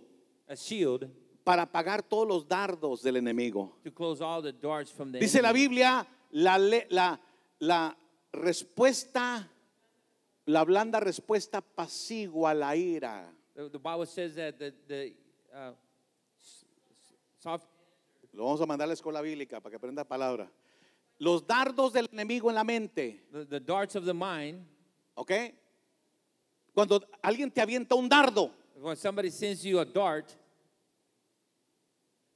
A 0.50 0.56
shield 0.56 1.08
para 1.44 1.62
apagar 1.62 2.02
todos 2.02 2.28
los 2.28 2.48
dardos 2.48 3.04
del 3.04 3.18
enemigo. 3.18 3.78
to 3.84 3.92
close 3.92 4.22
all 4.24 4.42
the 4.42 4.52
darts 4.54 4.90
from 4.92 5.12
the 5.12 5.20
Dice 5.20 5.40
la 5.40 5.50
enemy. 5.50 5.68
Biblia, 5.68 6.08
la, 6.32 6.58
le- 6.58 6.88
la, 6.90 7.20
la 7.60 7.98
respuesta, 8.32 9.50
la 10.46 10.64
blanda 10.64 11.00
respuesta 11.00 11.62
pasigua 11.62 12.54
la 12.54 12.76
ira. 12.76 13.34
The, 13.56 13.70
the 13.70 13.80
Bible 13.80 14.06
says 14.06 14.36
that 14.36 14.60
the, 14.60 14.74
the 14.88 15.14
uh, 15.54 15.74
soft, 17.40 17.66
Lo 18.34 18.44
vamos 18.44 18.62
a 18.62 18.66
mandar 18.68 18.86
a 18.86 18.88
la 18.90 18.94
escuela 18.94 19.20
bíblica 19.22 19.60
para 19.60 19.72
que 19.72 19.78
aprenda 19.78 20.04
palabra. 20.04 20.52
Los 21.18 21.48
dardos 21.48 21.92
del 21.92 22.08
enemigo 22.12 22.50
en 22.50 22.56
la 22.56 22.64
mente, 22.64 23.26
the, 23.32 23.46
the 23.46 23.60
darts 23.60 23.96
of 23.96 24.06
the 24.06 24.14
mind, 24.14 24.64
¿ok? 25.16 25.32
Cuando 26.72 27.02
alguien 27.24 27.50
te 27.50 27.60
avienta 27.60 27.96
un 27.96 28.08
dardo, 28.08 28.52
when 28.80 28.96
somebody 28.96 29.32
sends 29.32 29.64
you 29.64 29.80
a 29.80 29.86
dart, 29.86 30.30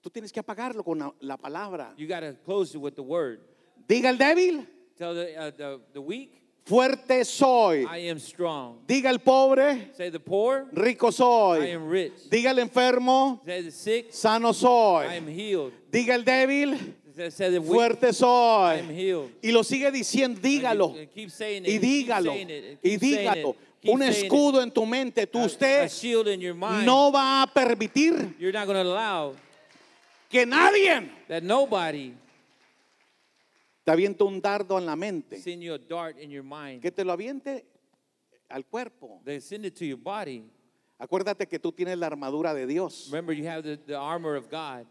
tú 0.02 0.10
tienes 0.10 0.32
que 0.32 0.40
apagarlo 0.40 0.84
con 0.84 0.98
la, 0.98 1.14
la 1.20 1.38
palabra. 1.38 1.94
you 1.96 2.08
got 2.08 2.22
to 2.22 2.34
close 2.44 2.74
it 2.74 2.82
with 2.82 2.96
the 2.96 3.04
word. 3.04 3.40
Diga 3.88 4.10
el 4.10 4.18
débil, 4.18 4.68
Tell 5.02 5.16
the, 5.16 5.36
uh, 5.36 5.50
the, 5.58 5.80
the 5.94 6.00
weak, 6.02 6.30
fuerte 6.64 7.26
soy. 7.26 7.88
I 7.90 8.08
am 8.12 8.20
strong. 8.20 8.78
Diga 8.88 9.10
el 9.10 9.18
pobre, 9.18 9.90
Say 9.98 10.10
the 10.12 10.20
poor, 10.20 10.68
rico 10.74 11.08
I 11.08 11.12
soy. 11.12 11.72
am 11.72 11.88
rich. 11.90 12.30
Diga 12.30 12.52
el 12.52 12.60
enfermo, 12.60 13.42
Say 13.44 13.64
the 13.64 13.72
sick, 13.72 14.14
sano 14.14 14.50
I 14.50 14.52
soy. 14.52 15.06
am 15.18 15.26
healed. 15.28 15.74
Diga 15.92 16.10
el 16.14 16.24
débil, 16.24 16.78
Say, 17.16 17.30
say 17.32 17.50
the 17.50 17.60
weak, 17.60 17.72
fuerte 17.72 18.04
I 18.04 18.08
am 18.10 18.14
soy. 18.14 18.94
healed. 18.94 19.32
Y 19.42 19.52
lo 19.52 19.64
sigue 19.64 19.92
diciendo, 19.92 20.40
dígalo. 20.40 20.90
And 20.90 20.96
you- 20.96 21.02
and 21.02 21.12
keep 21.16 21.32
saying 21.32 21.66
it, 21.66 21.70
Y 21.70 21.74
and 21.78 21.82
keep 21.82 22.08
dígalo. 22.08 22.32
saying 22.34 22.50
it, 22.52 22.64
and 22.66 22.78
Y 22.84 22.90
keep 22.92 23.00
saying 23.02 23.18
dígalo. 23.28 23.56
keep 23.82 23.94
Un 23.96 24.00
saying 24.02 24.12
it. 24.14 24.32
escudo 24.32 24.62
en 24.62 24.70
tu 24.70 24.86
mente. 24.86 25.26
Tú 25.26 25.40
A- 25.40 25.42
a 25.42 25.46
usted 25.48 25.90
shield 25.92 26.28
in 26.28 26.40
your 26.42 26.54
mind. 26.54 26.86
no 26.86 27.12
va 27.12 27.42
a 27.42 27.48
permitir 27.48 28.36
You're 28.38 28.54
not 28.54 28.68
going 28.68 28.78
to 28.78 28.88
allow 28.88 29.34
que 30.30 30.46
nadie 30.46 31.10
that 31.28 31.42
nobody 31.42 32.14
te 33.84 33.92
avienta 33.92 34.24
un 34.24 34.42
dardo 34.42 34.78
en 34.78 34.86
la 34.86 34.96
mente. 34.96 35.40
send 35.42 35.62
you 35.62 35.74
a 35.74 35.78
dart 35.80 36.18
in 36.20 36.30
your 36.30 36.44
mind. 36.44 36.82
Que 36.82 36.92
te 36.92 37.04
lo 37.04 37.12
aviente 37.14 37.66
al 38.50 38.66
cuerpo. 38.66 39.22
They 39.26 39.40
send 39.42 39.66
it 39.66 39.76
to 39.76 39.86
your 39.86 39.98
body. 39.98 40.44
Acuérdate 41.00 41.48
que 41.48 41.58
tú 41.58 41.72
tienes 41.72 41.98
la 41.98 42.08
armadura 42.08 42.54
de 42.54 42.68
Dios. 42.68 43.08
Remember, 43.12 43.34
you 43.34 43.48
have 43.48 43.64
the, 43.64 43.78
the 43.78 43.96
armor 43.98 44.36
of 44.36 44.50
God. 44.50 44.86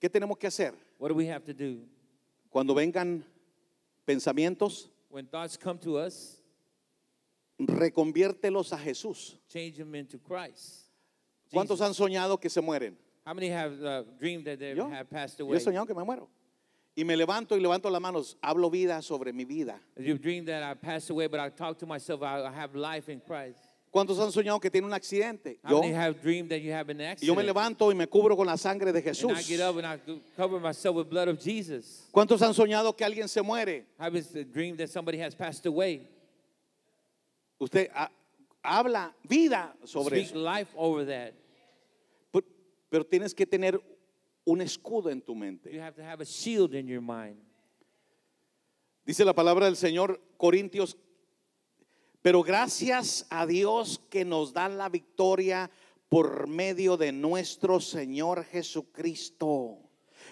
¿Qué 0.00 0.10
tenemos 0.10 0.36
que 0.38 0.48
hacer? 0.48 0.74
What 0.98 1.08
do 1.08 1.14
we 1.14 1.26
have 1.28 1.44
to 1.44 1.54
do? 1.54 1.80
Cuando 2.50 2.74
vengan 2.74 3.24
pensamientos, 4.04 4.88
When 5.08 5.26
thoughts 5.26 5.56
come 5.56 5.78
to 5.80 5.98
us, 5.98 6.42
reconviértelos 7.58 8.72
a 8.72 8.78
Jesús. 8.78 9.38
change 9.48 9.76
them 9.76 9.94
into 9.94 10.18
Christ. 10.18 10.88
¿Cuántos 11.52 11.80
han 11.80 11.94
soñado 11.94 12.40
que 12.40 12.48
se 12.50 12.60
mueren? 12.60 12.96
How 13.24 13.34
many 13.34 13.48
have 13.48 13.72
uh, 13.82 14.02
dreamed 14.18 14.44
that 14.46 14.58
they 14.58 14.74
Yo, 14.74 14.88
have 14.90 15.08
passed 15.08 15.38
yo 15.38 15.46
away? 15.46 15.58
he 15.58 15.60
soñado 15.64 15.86
que 15.86 15.94
me 15.94 16.02
muero. 16.04 16.28
Y 16.96 17.04
me 17.04 17.16
levanto 17.16 17.56
y 17.56 17.60
levanto 17.60 17.88
las 17.90 18.00
manos. 18.02 18.36
Hablo 18.42 18.68
vida 18.70 19.00
sobre 19.00 19.32
mi 19.32 19.44
vida. 19.44 19.80
You've 19.96 20.20
dreamed 20.20 20.48
that 20.48 20.62
I 20.62 20.74
passed 20.74 21.08
away, 21.10 21.26
but 21.28 21.40
I 21.40 21.48
talk 21.48 21.78
to 21.78 21.86
myself, 21.86 22.22
I, 22.22 22.50
have 22.52 22.74
life 22.74 23.08
in 23.08 23.20
Christ. 23.20 23.58
¿Cuántos 23.90 24.18
han 24.18 24.32
soñado 24.32 24.58
que 24.60 24.70
tienen 24.70 24.86
un 24.90 24.94
accidente? 24.94 25.58
How 25.62 25.70
Yo. 25.76 25.80
many 25.82 25.92
have 25.92 26.20
dreamed 26.22 26.48
that 26.50 26.60
you 26.62 26.72
have 26.72 26.88
an 26.90 27.00
accident? 27.00 27.28
yo 27.28 27.34
me 27.34 27.42
levanto 27.42 27.90
y 27.90 27.94
me 27.94 28.06
cubro 28.06 28.34
con 28.36 28.46
la 28.46 28.56
sangre 28.56 28.90
de 28.90 28.98
and 28.98 29.06
I 29.06 29.10
Jesús. 29.10 29.46
get 29.48 29.60
up 29.60 29.76
and 29.76 29.86
I 29.86 29.98
cover 30.36 30.58
myself 30.58 30.96
with 30.96 31.08
blood 31.10 31.28
of 31.28 31.38
Jesus. 31.38 32.08
¿Cuántos 32.10 32.40
han 32.42 32.54
soñado 32.54 32.96
que 32.96 33.04
alguien 33.04 33.28
se 33.28 33.40
muere? 33.42 33.84
How 33.98 34.08
is 34.14 34.28
the 34.28 34.44
dream 34.44 34.76
that 34.78 34.88
somebody 34.88 35.18
has 35.18 35.34
passed 35.34 35.66
away? 35.66 36.08
Usted 37.60 37.90
ha- 37.94 38.10
habla 38.64 39.14
vida 39.28 39.72
sobre 39.84 40.16
Speak 40.16 40.30
eso. 40.30 40.38
life 40.38 40.68
over 40.76 41.04
that. 41.04 41.34
Pero, 42.92 43.06
tienes 43.06 43.34
que 43.34 43.46
tener 43.46 43.80
un 44.44 44.60
escudo 44.60 45.08
en 45.08 45.22
tu 45.22 45.32
You 45.32 45.38
mente. 45.38 45.80
have 45.80 45.94
to 45.96 46.02
have 46.02 46.20
a 46.22 46.26
shield 46.26 46.74
in 46.74 46.86
your 46.86 47.00
mind. 47.00 47.38
Dice 49.06 49.24
la 49.24 49.32
palabra 49.32 49.64
del 49.64 49.76
Señor, 49.76 50.20
Corintios. 50.36 50.98
Pero 52.20 52.42
gracias 52.42 53.26
a 53.30 53.46
Dios 53.46 53.98
que 54.10 54.26
nos 54.26 54.52
da 54.52 54.68
la 54.68 54.90
victoria 54.90 55.70
por 56.10 56.46
medio 56.46 56.98
de 56.98 57.12
nuestro 57.12 57.80
Señor 57.80 58.44
Jesucristo. 58.44 59.78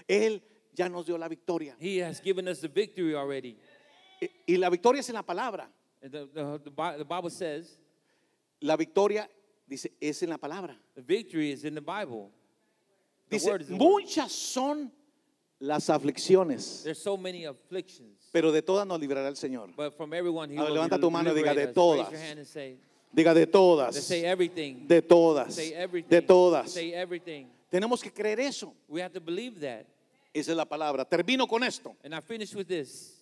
Él 0.07 0.43
ya 0.75 0.91
nos 0.91 1.07
dio 1.07 1.17
la 1.17 1.29
victoria. 1.29 1.75
He 1.81 2.03
has 2.05 2.21
given 2.23 2.47
us 2.47 2.61
the 2.61 2.69
victory 2.69 3.15
already. 3.15 3.57
Y- 4.21 4.31
Y 4.55 4.57
la 4.59 4.69
victoria 4.69 5.01
es 5.01 5.09
en 5.09 5.15
la 5.15 5.25
palabra. 5.25 5.73
The 6.03 7.05
Bible 7.09 7.31
says 7.31 7.79
La 8.61 8.77
victoria, 8.77 9.31
dice, 9.67 9.93
es 9.99 10.23
en 10.23 10.29
la 10.29 10.37
palabra. 10.39 10.79
the 10.95 11.01
victory 11.03 11.51
is 11.53 11.65
in 11.65 11.75
the 11.75 11.81
Bible. 11.81 12.31
Dice, 13.31 13.59
muchas 13.69 14.33
son 14.33 14.93
las 15.61 15.89
aflicciones, 15.89 16.83
There's 16.83 16.99
so 16.99 17.17
many 17.17 17.45
afflictions, 17.45 18.29
pero 18.33 18.51
de 18.51 18.63
todas 18.63 18.87
nos 18.87 18.99
librará 18.99 19.29
el 19.29 19.37
Señor. 19.37 19.75
but 19.77 19.97
from 19.97 20.13
everyone 20.13 20.51
he 20.51 20.59
will 20.59 20.73
levanta 20.73 20.99
tu 20.99 21.11
mano 21.11 21.31
y 21.31 21.35
diga, 21.35 21.55
"De 21.55 21.63
us." 21.63 21.67
Raise 21.67 21.75
todas. 21.75 22.79
Diga 23.13 23.35
de 23.35 23.47
todas, 23.47 23.97
say 23.97 24.25
everything. 24.25 24.87
de 24.87 25.03
todas, 25.03 25.55
say 25.55 25.73
everything. 25.75 26.09
de 26.09 26.23
todas. 26.23 26.71
Say 26.73 26.93
everything. 26.93 27.47
Tenemos 27.71 28.03
que 28.03 28.11
creer 28.13 28.41
eso. 28.41 28.75
We 28.89 29.01
have 29.01 29.13
to 29.13 29.21
believe 29.21 29.61
that. 29.61 29.87
Esa 30.33 30.53
es 30.53 30.57
la 30.57 30.65
palabra. 30.65 31.05
Termino 31.05 31.47
con 31.47 31.63
esto. 31.65 31.97
And 32.05 32.15
I 32.15 32.21
finish 32.21 32.55
with 32.55 32.67
this. 32.67 33.17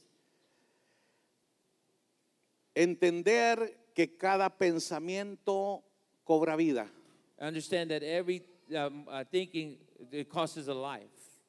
Entender 2.74 3.76
que 3.94 4.16
cada 4.16 4.48
pensamiento 4.50 5.82
cobra 6.24 6.54
vida. 6.56 6.86
Understand 7.40 7.90
that 7.90 8.02
every 8.02 8.42
um, 8.76 9.06
uh, 9.08 9.24
thinking 9.24 9.78
it 10.12 10.28
costs 10.28 10.68
a 10.68 10.74
life. 10.74 11.08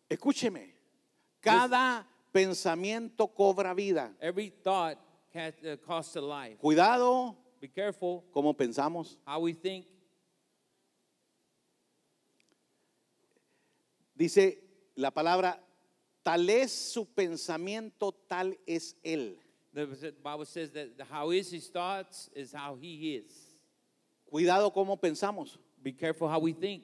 Escúcheme. 0.10 0.74
Cada 1.42 2.06
pensamiento 2.34 3.28
cobra 3.34 3.74
vida. 3.74 4.12
Every 4.22 4.50
thought 4.50 4.98
can, 5.32 5.54
uh, 5.66 5.76
costs 5.78 6.16
a 6.16 6.22
life. 6.22 6.58
Cuidado 6.60 7.36
Be 7.62 7.68
careful 7.68 8.24
cómo 8.34 8.56
pensamos. 8.56 9.18
how 9.26 9.42
we 9.42 9.54
think. 9.54 9.86
Dice 14.16 14.58
la 14.96 15.12
palabra, 15.12 15.58
tal 16.24 16.50
es 16.50 16.72
su 16.72 17.06
pensamiento, 17.06 18.14
tal 18.28 18.58
es 18.68 18.96
él. 19.04 19.38
The 19.74 19.86
the 19.86 20.12
Bible 20.12 20.46
says 20.46 20.72
that 20.72 20.90
how 21.10 21.32
is 21.32 21.52
his 21.52 21.68
thoughts 21.68 22.30
is 22.36 22.52
how 22.52 22.76
he 22.76 23.16
is. 23.16 23.56
Cuidado 24.30 24.72
cómo 24.74 25.00
pensamos, 25.00 25.58
Be 25.82 25.94
careful 25.94 26.28
how 26.28 26.40
we 26.40 26.54
think 26.54 26.84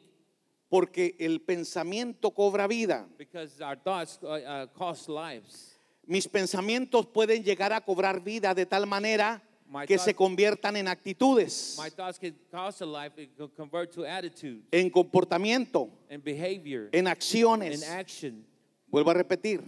porque 0.70 1.16
el 1.20 1.42
pensamiento 1.42 2.32
cobra 2.32 2.68
vida. 2.68 3.08
because 3.18 3.62
our 3.62 3.78
thoughts 3.78 4.20
uh, 4.24 4.28
uh, 4.28 4.68
cost 4.74 5.08
lives. 5.10 5.72
Mis 6.08 6.28
pensamientos 6.28 7.06
pueden 7.08 7.44
llegar 7.44 7.74
a 7.74 7.82
cobrar 7.82 8.24
vida 8.24 8.54
de 8.54 8.66
tal 8.66 8.86
manera 8.86 9.42
My 9.68 9.86
que 9.88 9.96
thought- 9.98 10.06
se 10.06 10.14
conviertan 10.14 10.76
en 10.76 10.88
actitudes, 10.88 11.76
My 11.82 11.90
thoughts 11.90 12.20
can 12.20 12.36
cost 12.52 12.82
a 12.82 12.86
life, 12.86 13.20
it 13.22 13.36
can 13.36 13.48
convert 13.50 13.92
to 13.96 14.06
attitude 14.06 14.62
en 14.72 14.90
comportamiento, 14.92 15.90
and 16.10 16.24
behavior 16.24 16.90
en 16.92 17.08
and 17.08 17.08
acciones. 17.08 17.82
action. 17.90 18.46
Vuelvo 18.88 19.10
a 19.12 19.16
repetir. 19.16 19.62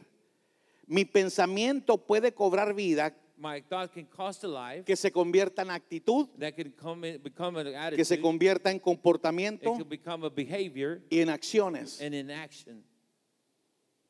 Mi 0.85 1.03
pensamiento 1.03 1.97
puede 1.97 2.31
cobrar 2.33 2.73
vida 2.75 3.13
My 3.37 3.61
thought 3.61 3.93
can 3.93 4.05
cost 4.05 4.43
a 4.43 4.47
life 4.47 4.83
que 4.83 4.95
se 4.95 5.11
convierta 5.11 5.61
en 5.61 5.69
actitud, 5.69 6.27
that 6.39 6.53
can 6.55 6.71
come 6.71 7.19
become 7.19 7.59
an 7.59 7.67
attitude. 7.67 7.97
que 7.97 8.05
se 8.05 8.19
convierta 8.19 8.71
en 8.71 8.77
it 8.77 8.81
comportamiento 8.81 9.77
can 9.77 9.87
become 9.87 10.25
a 10.25 10.29
behavior 10.29 11.01
y 11.11 11.19
en 11.19 11.29
acciones. 11.29 12.01
and 12.01 12.15
in 12.15 12.31
action. 12.31 12.83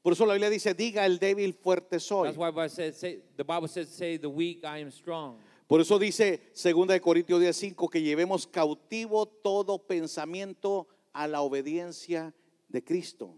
Por 0.02 0.14
eso 0.14 0.26
la 0.26 0.34
Biblia 0.34 0.50
dice, 0.50 0.74
diga 0.74 1.06
el 1.06 1.20
débil 1.20 1.54
fuerte 1.54 2.00
soy. 2.00 2.30
That's 2.30 2.38
why 2.38 2.50
Bible 2.52 2.70
says, 2.70 2.98
say, 2.98 3.20
the 3.36 3.44
Bible 3.44 3.68
says, 3.68 3.90
say 3.90 4.18
the 4.18 4.30
weak, 4.30 4.64
I 4.64 4.80
am 4.80 4.92
strong. 4.92 5.38
Por 5.68 5.82
eso 5.82 6.00
dice 6.00 6.40
2 6.54 6.88
de 6.88 7.02
Corintios 7.02 7.42
10:5 7.42 7.90
que 7.90 8.02
llevemos 8.02 8.48
cautivo 8.48 9.26
todo 9.26 9.80
pensamiento 9.80 10.88
a 11.12 11.28
la 11.28 11.42
obediencia 11.42 12.34
de 12.70 12.82
Cristo. 12.82 13.38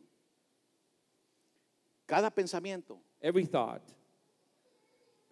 Cada 2.06 2.30
pensamiento, 2.30 3.02
Every 3.22 3.46
thought, 3.46 3.82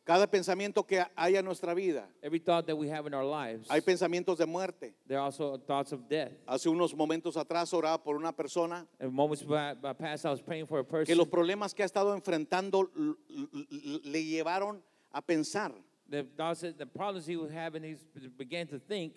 cada 0.07 0.25
pensamiento 0.25 0.85
que 0.87 1.03
haya 1.17 1.39
en 1.39 1.45
nuestra 1.45 1.73
vida. 1.73 2.07
every 2.23 2.39
thought 2.39 2.65
that 2.65 2.75
we 2.77 2.87
have 2.87 3.05
in 3.07 3.13
our 3.13 3.25
lives, 3.25 3.67
Hay 3.69 3.81
pensamientos 3.81 4.37
de 4.37 4.45
muerte. 4.45 4.93
there 5.05 5.17
are 5.19 5.25
also 5.25 5.57
thoughts 5.57 5.91
of 5.91 6.07
death. 6.07 6.31
Hace 6.47 6.69
unos 6.69 6.95
momentos 6.95 7.35
atrás 7.35 7.73
oraba 7.73 8.01
por 8.01 8.15
una 8.15 8.31
persona 8.31 8.87
moments 9.11 9.43
past, 9.43 10.25
I 10.25 10.29
was 10.29 10.41
praying 10.41 10.65
for 10.65 10.79
a 10.79 10.83
que 10.85 10.91
person. 10.91 11.17
los 11.17 11.27
problemas 11.27 11.73
que 11.75 11.83
ha 11.83 11.85
estado 11.85 12.13
enfrentando 12.15 12.89
le 14.03 14.23
llevaron 14.23 14.81
a 15.11 15.21
pensar, 15.21 15.73
The, 16.09 16.23
problems 16.85 17.27
he 17.27 17.35
was 17.35 17.51
having, 17.51 17.83
he 17.83 17.95
began 18.37 18.65
to 18.67 18.79
think, 18.79 19.13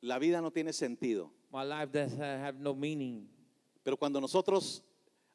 la 0.00 0.18
vida 0.18 0.40
no 0.40 0.50
tiene 0.50 0.72
sentido. 0.72 1.30
my 1.52 1.62
life 1.64 1.92
does 1.92 2.14
ha- 2.16 2.38
have 2.46 2.58
no 2.58 2.74
meaning. 2.74 3.28
Pero 3.84 3.96
cuando 3.98 4.18
nosotros 4.20 4.82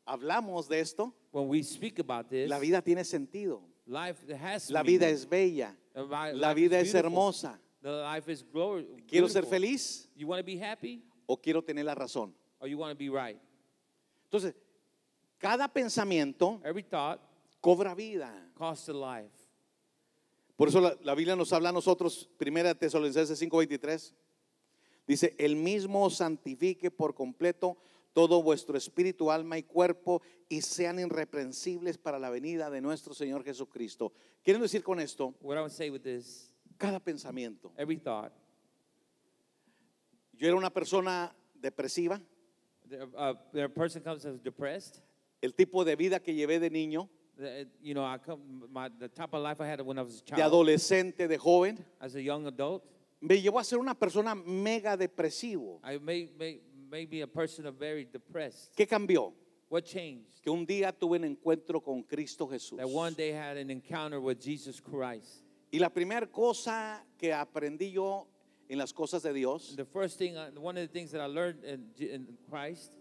hablamos 0.07 0.67
de 0.67 0.79
esto, 0.79 1.13
When 1.31 1.47
we 1.47 1.61
speak 1.63 1.99
about 1.99 2.27
this, 2.29 2.49
la 2.49 2.57
vida 2.59 2.81
tiene 2.81 3.03
sentido. 3.03 3.61
Life 3.85 4.17
has 4.41 4.69
La 4.69 4.83
vida 4.83 5.07
es 5.09 5.27
bella. 5.27 5.75
La 6.33 6.53
vida 6.53 6.79
es 6.79 6.93
hermosa. 6.93 7.59
The 7.81 7.91
life 7.91 8.31
is 8.31 8.43
glory. 8.43 8.85
¿Quiero 9.07 9.27
ser 9.27 9.45
feliz 9.45 10.09
You 10.15 10.27
want 10.27 10.39
to 10.39 10.45
be 10.45 10.57
happy 10.57 11.03
o 11.25 11.37
quiero 11.37 11.61
tener 11.61 11.85
la 11.85 11.95
razón? 11.95 12.33
or 12.59 12.67
you 12.67 12.77
want 12.77 12.91
to 12.91 12.97
be 12.97 13.09
right? 13.09 13.37
Entonces, 14.31 14.55
cada 15.37 15.67
pensamiento 15.67 16.61
Every 16.63 16.83
thought 16.83 17.19
cobra 17.61 17.93
vida. 17.93 18.31
costs 18.55 18.87
a 18.89 18.93
life. 18.93 19.31
Por 20.55 20.69
eso 20.69 20.79
la, 20.79 20.95
la 21.03 21.13
Biblia 21.15 21.35
nos 21.35 21.51
habla 21.51 21.69
a 21.69 21.71
nosotros, 21.73 22.29
primera 22.37 22.73
Tesalonicenses 22.73 23.41
5:23. 23.41 24.13
Dice, 25.05 25.35
el 25.37 25.57
mismo 25.57 26.09
santifique 26.09 26.89
por 26.89 27.13
completo 27.13 27.77
todo 28.13 28.41
vuestro 28.43 28.77
espíritu, 28.77 29.31
alma 29.31 29.57
y 29.57 29.63
cuerpo 29.63 30.21
y 30.47 30.61
sean 30.61 30.99
irreprensibles 30.99 31.97
para 31.97 32.19
la 32.19 32.29
venida 32.29 32.69
de 32.69 32.79
nuestro 32.81 33.13
Señor 33.13 33.43
Jesucristo. 33.43 34.13
Quiero 34.43 34.59
decir 34.59 34.83
con 34.83 34.99
esto, 34.99 35.33
What 35.41 35.57
I 35.57 35.61
would 35.61 35.71
say 35.71 35.89
with 35.89 36.01
this, 36.03 36.53
cada 36.77 36.99
pensamiento. 36.99 37.71
every 37.77 37.97
thought, 37.97 38.31
Yo 40.33 40.47
era 40.47 40.55
una 40.55 40.69
persona 40.71 41.33
depresiva, 41.53 42.19
the, 42.89 43.03
uh, 43.15 43.33
the 43.53 43.69
person 43.69 44.01
comes 44.01 44.25
as 44.25 44.41
depressed. 44.41 45.01
el 45.41 45.53
tipo 45.53 45.83
de 45.85 45.95
vida 45.95 46.19
que 46.19 46.33
llevé 46.33 46.59
de 46.59 46.69
niño, 46.69 47.09
The- 47.35 47.67
you 47.81 47.93
know, 47.95 48.03
I 48.05 48.19
come, 48.19 48.67
my, 48.69 48.89
the 48.99 49.09
type 49.09 49.33
of 49.33 49.41
life 49.41 49.59
I 49.59 49.65
had 49.67 49.81
when 49.81 49.97
I 49.97 50.03
was 50.03 50.19
a 50.21 50.23
de 50.23 50.25
child, 50.35 50.41
adolescente, 50.41 51.27
de 51.27 51.37
joven, 51.37 51.83
as 51.99 52.13
a 52.15 52.21
young 52.21 52.45
adult, 52.45 52.83
me 53.21 53.41
llevó 53.41 53.59
a 53.59 53.63
ser 53.63 53.79
una 53.79 53.95
persona 53.95 54.35
mega 54.35 54.95
depresivo. 54.97 55.79
I 55.83 55.97
may, 55.97 56.29
may, 56.37 56.61
may 56.93 57.05
be 57.05 57.21
a 57.21 57.27
person 57.27 57.65
of 57.65 57.75
very 57.79 58.05
depressed. 58.05 58.71
¿Qué 58.77 58.87
cambió? 58.87 59.33
What 59.67 59.85
changed? 59.85 60.43
Que 60.43 60.51
un 60.51 60.63
día 60.63 60.91
tuve 60.91 61.17
un 61.17 61.23
encuentro 61.35 61.83
con 61.83 62.03
Cristo 62.03 62.45
Jesús. 62.45 62.77
That 62.77 62.87
one 62.87 63.15
day 63.15 63.31
had 63.31 63.57
an 63.57 63.71
encounter 63.71 64.21
with 64.21 64.39
Jesus 64.39 64.79
Christ. 64.79 65.41
Y 65.71 65.79
la 65.79 65.89
primera 65.89 66.27
cosa 66.31 67.03
que 67.17 67.33
aprendí 67.33 67.91
yo 67.91 68.27
en 68.69 68.77
las 68.77 68.93
cosas 68.93 69.23
de 69.23 69.33
Dios, 69.33 69.75
The 69.75 69.85
first 69.85 70.19
thing, 70.19 70.37
uh, 70.37 70.51
one 70.55 70.77
of 70.77 70.87
the 70.87 70.93
things 70.93 71.09
that 71.11 71.21
I 71.21 71.25
learned 71.25 71.63
in, 71.63 71.89
in 71.97 72.37
Christ 72.47 72.93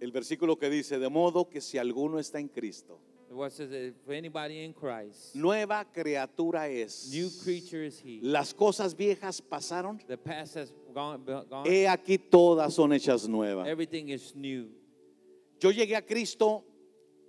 el 0.00 0.12
versículo 0.12 0.58
que 0.58 0.70
dice, 0.70 0.98
de 0.98 1.08
modo 1.08 1.48
que 1.48 1.60
si 1.60 1.78
alguno 1.78 2.18
está 2.18 2.38
en 2.38 2.48
Cristo, 2.48 3.00
was 3.30 3.54
says 3.54 3.70
that 3.70 3.94
for 4.06 4.12
anybody 4.12 4.64
in 4.64 4.72
Christ, 4.72 5.34
nueva 5.34 5.84
criatura 5.94 6.68
es. 6.68 7.10
new 7.12 7.28
creature 7.44 7.82
is 7.84 7.98
He. 8.00 8.20
Las 8.22 8.52
cosas 8.54 8.94
viejas 8.94 9.40
pasaron, 9.42 10.00
The 10.06 10.16
past 10.16 10.54
has 10.56 10.72
gone. 10.94 11.22
gone. 11.24 11.66
he 11.66 11.86
aquí 11.86 12.18
todas 12.18 12.74
son 12.74 12.90
hechas 12.92 13.28
nuevas. 13.28 13.66
Everything 13.66 14.08
is 14.08 14.34
new. 14.34 14.68
Yo 15.60 15.70
llegué 15.70 15.96
a 15.96 16.02
Cristo 16.02 16.64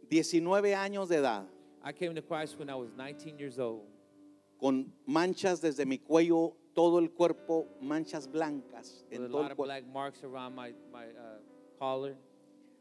19 0.09 0.73
años 0.75 1.09
de 1.09 1.17
edad, 1.17 1.45
I 1.83 1.91
came 1.93 2.13
to 2.15 2.21
Christ 2.21 2.57
when 2.59 2.69
I 2.69 2.75
was 2.75 2.89
19 2.97 3.38
years 3.38 3.59
old. 3.59 3.83
con 4.59 4.91
manchas 5.07 5.62
desde 5.62 5.85
mi 5.85 5.97
cuello, 5.97 6.53
todo 6.73 6.99
el 6.99 7.09
cuerpo, 7.12 7.67
manchas 7.81 8.27
blancas 8.27 9.03
With 9.09 9.19
en 9.19 9.25
a 9.25 9.27
todo 9.27 9.38
lot 9.38 9.45
el 9.45 9.51
of 9.51 9.57
cuerpo. 9.57 9.63
black 9.65 9.83
marks 9.93 10.23
around 10.23 10.55
my, 10.55 10.73
my 10.91 11.05
uh, 11.05 11.39
collar. 11.79 12.15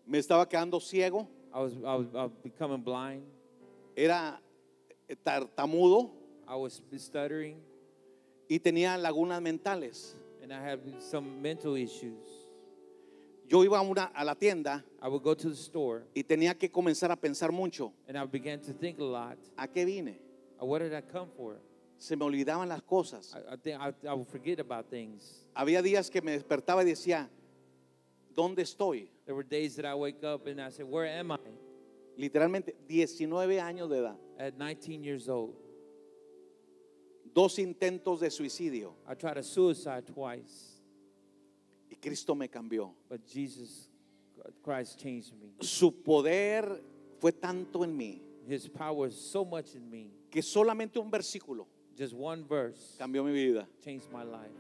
Me 0.07 0.19
estaba 0.19 0.49
quedando 0.49 0.81
ciego, 0.81 1.29
I 1.59 1.61
was, 1.61 1.73
I 1.85 1.95
was, 1.97 2.07
I 2.15 2.23
was 2.23 2.33
becoming 2.45 2.81
blind. 2.83 3.23
era 3.97 4.39
tartamudo 5.25 6.11
I 6.47 6.55
was 6.55 6.81
stuttering. 6.97 7.57
y 8.49 8.61
tenía 8.61 8.97
lagunas 8.97 9.43
mentales. 9.43 10.15
And 10.41 10.53
I 10.53 10.61
had 10.63 10.79
some 11.01 11.43
mental 11.43 11.75
issues. 11.77 12.27
Yo 13.49 13.65
iba 13.65 13.79
a, 13.79 13.83
una, 13.83 14.13
a 14.15 14.25
la 14.25 14.35
tienda 14.35 14.85
I 15.03 15.09
would 15.09 15.23
go 15.25 15.35
to 15.35 15.49
the 15.49 15.57
store 15.57 16.05
y 16.15 16.23
tenía 16.23 16.57
que 16.57 16.71
comenzar 16.71 17.11
a 17.11 17.17
pensar 17.17 17.51
mucho. 17.51 17.93
and 18.07 18.17
I 18.17 18.25
began 18.25 18.61
to 18.61 18.73
think 18.73 19.01
a 19.01 19.05
lot. 19.05 19.39
¿A 19.59 19.67
qué 19.67 19.85
vine? 19.85 20.21
Uh, 20.63 20.67
What 20.67 20.79
did 20.83 20.95
I 20.95 21.01
come 21.01 21.29
for? 21.37 21.57
Se 21.99 22.15
me 22.15 22.25
olvidaban 22.25 22.69
las 22.69 22.83
cosas. 22.83 23.35
I, 23.35 23.55
I 23.55 23.57
think 23.57 23.81
I 23.81 24.15
would 24.15 24.29
forget 24.29 24.61
about 24.61 24.89
things. 24.89 25.45
Había 25.57 25.83
días 25.83 26.09
que 26.09 26.23
me 26.23 26.31
despertaba 26.39 26.83
y 26.83 26.87
decía, 26.87 27.29
¿dónde 28.39 28.63
estoy? 28.63 29.09
There 29.27 29.35
were 29.35 29.43
days 29.43 29.75
that 29.77 29.85
I 29.85 29.95
wake 29.97 30.23
up 30.23 30.47
and 30.47 30.61
I 30.61 30.71
said, 30.71 30.87
Where 30.87 31.07
am 31.07 31.33
I? 31.33 31.39
Literalmente 32.17 32.75
19 32.89 33.59
años 33.61 33.89
de 33.91 33.99
edad. 33.99 34.17
At 34.39 34.55
19 34.57 35.03
years 35.03 35.29
old, 35.29 35.55
Dos 37.35 37.59
intentos 37.59 38.21
de 38.21 38.31
suicidio. 38.31 38.95
I 39.07 39.15
tried 39.15 39.39
a 39.39 39.43
suicide 39.43 40.07
twice, 40.07 40.81
Y 41.91 41.97
Cristo 42.01 42.35
me 42.35 42.49
cambió. 42.49 42.93
but 43.09 43.21
Jesus 43.27 43.89
Christ 44.63 44.99
changed 44.99 45.33
me. 45.41 45.53
Su 45.61 45.91
poder 45.93 46.81
fue 47.21 47.33
tanto 47.33 47.83
en 47.85 47.97
mí 47.97 48.21
His 48.49 48.69
power 48.69 49.09
is 49.09 49.17
so 49.17 49.45
much 49.45 49.75
in 49.75 49.89
me. 49.91 50.11
que 50.31 50.43
solamente 50.43 50.99
un 50.99 51.11
versículo 51.11 51.67
Just 51.97 52.15
one 52.15 52.45
verse 52.49 52.97
cambió 52.99 53.25
mi 53.25 53.33
vida. 53.33 53.67
changed 53.85 54.11
my 54.13 54.23
life. 54.23 54.53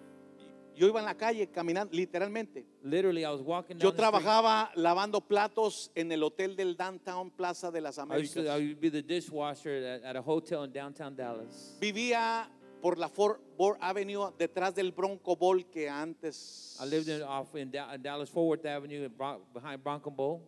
Yo 0.78 0.86
iba 0.86 1.00
en 1.00 1.06
la 1.06 1.16
calle 1.16 1.48
caminando, 1.50 1.92
literalmente. 1.94 2.64
Literally, 2.84 3.24
I 3.24 3.30
was 3.30 3.40
walking 3.42 3.76
down 3.76 3.80
Yo 3.82 3.90
the 3.90 3.96
trabajaba 3.96 4.70
lavando 4.76 5.20
platos 5.20 5.90
en 5.96 6.12
el 6.12 6.22
hotel 6.22 6.54
del 6.54 6.76
Downtown 6.76 7.30
Plaza 7.30 7.70
de 7.70 7.80
las 7.80 7.98
I 7.98 8.02
used, 8.02 8.34
to, 8.34 8.40
I 8.42 8.44
Américas. 8.44 8.68
would 8.68 8.80
be 8.80 8.88
the 8.90 9.02
dishwasher 9.02 9.70
at, 9.84 10.04
at 10.04 10.16
a 10.16 10.22
hotel 10.22 10.62
in 10.64 10.72
downtown 10.72 11.16
Dallas. 11.16 11.76
Vivía 11.80 12.48
por 12.80 12.96
la 12.96 13.08
Fort 13.08 13.40
Worth 13.58 13.78
Avenue 13.82 14.30
detrás 14.38 14.72
del 14.74 14.92
Bronco 14.92 15.34
Bowl 15.34 15.64
que 15.68 15.88
antes 15.88 16.78
I 16.80 16.84
lived 16.86 17.08
in, 17.08 17.22
off 17.22 17.52
in, 17.56 17.70
Da- 17.72 17.92
in 17.94 18.00
Dallas 18.02 18.30
Fort 18.30 18.46
Worth 18.46 18.66
Avenue 18.66 19.04
in 19.04 19.12
Bron- 19.16 19.40
behind 19.52 19.82
Bronco 19.82 20.10
Bowl. 20.12 20.40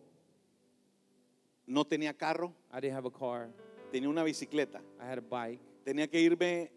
no 1.67 1.85
tenía 1.85 2.13
carro, 2.17 2.53
I 2.71 2.79
didn't 2.79 2.95
have 2.95 3.05
a 3.05 3.11
car. 3.11 3.49
tenía 3.91 4.07
una 4.09 4.23
bicicleta. 4.23 4.81
I 4.99 5.05
had 5.05 5.17
a 5.17 5.21
bike. 5.21 5.59
Tenía 5.85 6.07
que 6.09 6.19
irme 6.21 6.71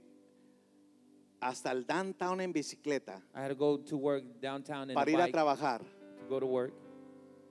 hasta 1.41 1.73
el 1.73 1.85
downtown 1.87 2.41
en 2.41 2.53
bicicleta 2.53 3.23
I 3.35 3.41
had 3.41 3.49
to 3.49 3.55
go 3.57 3.79
to 3.79 3.97
work 3.97 4.25
downtown 4.41 4.91
in 4.91 4.95
para 4.95 5.11
ir 5.11 5.17
a 5.17 5.25
bike 5.25 5.33
trabajar. 5.33 5.81
to 5.83 6.27
go 6.29 6.41
to 6.41 6.47
work. 6.47 6.73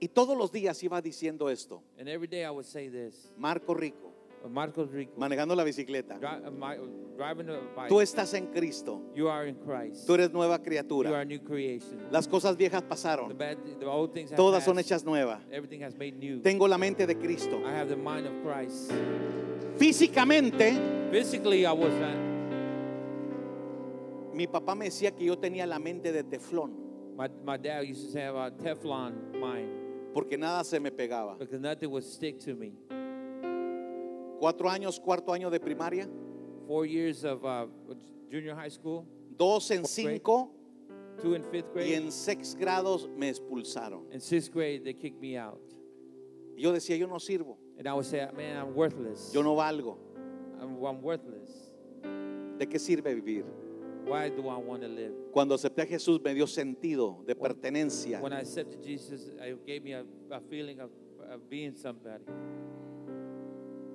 Y 0.00 0.08
todos 0.08 0.36
los 0.36 0.50
días 0.52 0.82
iba 0.82 1.00
diciendo 1.00 1.48
esto, 1.48 1.82
And 1.98 2.08
every 2.08 2.26
day 2.28 2.44
I 2.44 2.50
would 2.50 2.66
say 2.66 2.88
this. 2.88 3.32
Marco 3.38 3.74
Rico, 3.74 4.10
Uh, 4.44 4.48
Marcos 4.50 4.90
Rico, 4.90 5.14
manejando 5.16 5.54
la 5.56 5.64
bicicleta. 5.64 6.18
dri- 6.18 6.46
uh, 6.46 6.50
my- 6.50 6.76
driving 7.16 7.48
a 7.48 7.60
bike. 7.74 7.88
Tú 7.88 8.02
estás 8.02 8.34
en 8.34 8.48
Cristo, 8.48 9.00
You 9.14 9.28
are 9.30 9.48
in 9.48 9.54
Christ. 9.54 10.06
tú 10.06 10.12
eres 10.14 10.30
nueva 10.32 10.56
You 10.56 10.60
are 10.60 10.62
criatura. 10.64 11.18
a 11.20 11.24
new 11.24 11.38
creation. 11.42 11.98
Las 12.10 12.28
cosas 12.28 12.54
viejas 12.54 12.82
The, 12.82 12.88
pasaron, 12.88 13.38
bad, 13.38 13.56
the 13.80 13.86
old 13.86 14.12
things 14.12 14.30
have 14.30 14.36
todas 14.36 14.62
son 14.64 14.74
passed. 14.76 14.90
hechas 14.90 15.04
nuevas. 15.04 15.40
Everything 15.50 15.80
has 15.82 15.94
made 15.96 16.18
new. 16.18 16.42
Tengo 16.42 16.68
la 16.68 16.76
mente 16.76 17.06
de 17.06 17.14
Cristo. 17.16 17.58
I 17.64 17.70
have 17.72 17.88
the 17.88 17.96
mind 17.96 18.26
of 18.26 18.34
Christ. 18.42 18.90
Físicamente, 19.78 21.10
Physically, 21.10 21.64
I 21.64 21.72
was 21.72 21.94
not. 21.94 22.33
Mi 24.34 24.46
papá 24.46 24.74
me 24.74 24.86
decía 24.86 25.10
que 25.14 25.24
yo 25.24 25.38
tenía 25.38 25.66
la 25.66 25.78
mente 25.78 26.12
de 26.12 26.24
teflón, 26.24 26.72
My, 27.16 27.28
my 27.44 27.56
dad 27.56 27.84
used 27.84 28.06
to 28.06 28.10
say 28.12 28.22
have 28.22 28.34
a 28.34 28.50
Teflon 28.50 29.32
mind 29.38 30.12
porque 30.12 30.36
nada 30.36 30.64
se 30.64 30.80
me 30.80 30.90
pegaba. 30.90 31.38
because 31.38 31.60
nothing 31.60 31.90
would 31.90 32.02
stick 32.04 32.38
to 32.40 32.54
me. 32.54 32.72
Cuatro 34.40 34.68
años, 34.68 34.98
cuarto 35.00 35.32
año 35.32 35.50
de 35.50 35.60
primaria, 35.60 36.08
Four 36.66 36.86
years 36.86 37.24
of 37.24 37.44
uh, 37.44 37.66
junior 38.30 38.54
high 38.56 38.70
school, 38.70 39.06
dos 39.36 39.70
en 39.70 39.84
cinco 39.84 40.50
two 41.20 41.34
in 41.34 41.42
fifth 41.44 41.68
y 41.76 41.80
grade. 41.90 41.94
en 41.94 42.10
seis 42.10 42.56
grados 42.58 43.06
me 43.16 43.28
expulsaron. 43.28 44.10
In 44.12 44.20
sixth 44.20 44.50
grade, 44.52 44.82
they 44.84 44.94
kicked 44.94 45.20
me 45.20 45.36
out. 45.36 45.60
Y 46.56 46.62
Yo 46.62 46.72
decía, 46.72 46.96
yo 46.98 47.06
no 47.06 47.16
sirvo, 47.18 47.58
And 47.78 47.86
I 47.86 47.92
would 47.94 48.06
say, 48.06 48.26
man, 48.36 48.56
I'm 48.56 48.74
worthless. 48.74 49.30
yo 49.32 49.42
no 49.42 49.54
valgo. 49.54 49.98
I'm, 50.60 50.82
I'm 50.84 51.02
worthless. 51.02 51.70
¿De 52.58 52.66
qué 52.66 52.78
sirve 52.78 53.14
vivir? 53.14 53.44
Why 54.06 54.28
do 54.30 54.48
I 54.48 54.56
want 54.56 54.82
to 54.82 54.88
live? 54.88 55.12
Cuando 55.32 55.54
acepté 55.54 55.82
a 55.82 55.86
Jesús 55.86 56.20
me 56.22 56.34
dio 56.34 56.46
sentido 56.46 57.24
de 57.26 57.34
pertenencia. 57.34 58.20
When 58.20 58.32
I 58.32 58.40
accepted 58.40 58.82
Jesus, 58.82 59.30
it 59.40 59.66
gave 59.66 59.82
me 59.82 59.92
a, 59.94 60.04
a 60.30 60.40
feeling 60.40 60.80
of, 60.80 60.90
of 61.30 61.48
being 61.48 61.74
somebody. 61.74 62.24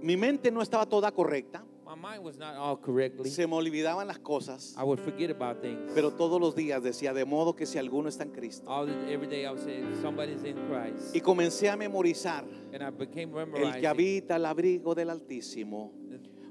Mi 0.02 0.16
mente 0.16 0.50
no 0.52 0.62
estaba 0.62 0.86
toda 0.88 1.12
correcta, 1.12 1.64
My 1.86 1.96
mind 1.96 2.24
was 2.24 2.38
not 2.38 2.56
all 2.56 2.78
correctly. 2.78 3.30
se 3.30 3.48
me 3.48 3.56
olvidaban 3.56 4.08
las 4.08 4.20
cosas, 4.20 4.76
I 4.78 4.84
would 4.84 5.00
forget 5.00 5.30
about 5.32 5.62
things. 5.62 5.92
pero 5.94 6.12
todos 6.12 6.40
los 6.40 6.56
días 6.56 6.82
decía, 6.84 7.14
de 7.14 7.26
modo 7.26 7.56
que 7.56 7.66
si 7.66 7.78
alguno 7.78 8.08
está 8.10 8.24
en 8.24 8.32
Cristo. 8.32 8.70
All 8.70 8.86
the, 8.86 9.12
every 9.12 9.28
day 9.28 9.46
I 9.46 9.50
would 9.50 9.62
say, 9.64 9.84
somebody's 10.02 10.44
in 10.44 10.56
Christ. 10.68 11.16
Y 11.16 11.20
comencé 11.22 11.70
a 11.70 11.76
memorizar, 11.76 12.46
And 12.74 12.82
I 12.84 12.92
became 12.92 13.30
el 13.38 13.46
memorizing. 13.48 13.82
que 13.82 13.88
habita 13.88 14.36
al 14.36 14.46
abrigo 14.46 14.96
del 14.96 15.10
Altísimo 15.10 15.92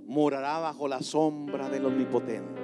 morará 0.07 0.59
bajo 0.59 0.89
la 0.89 1.01
sombra 1.03 1.69
del 1.69 1.87
Omnipotente. 1.87 2.61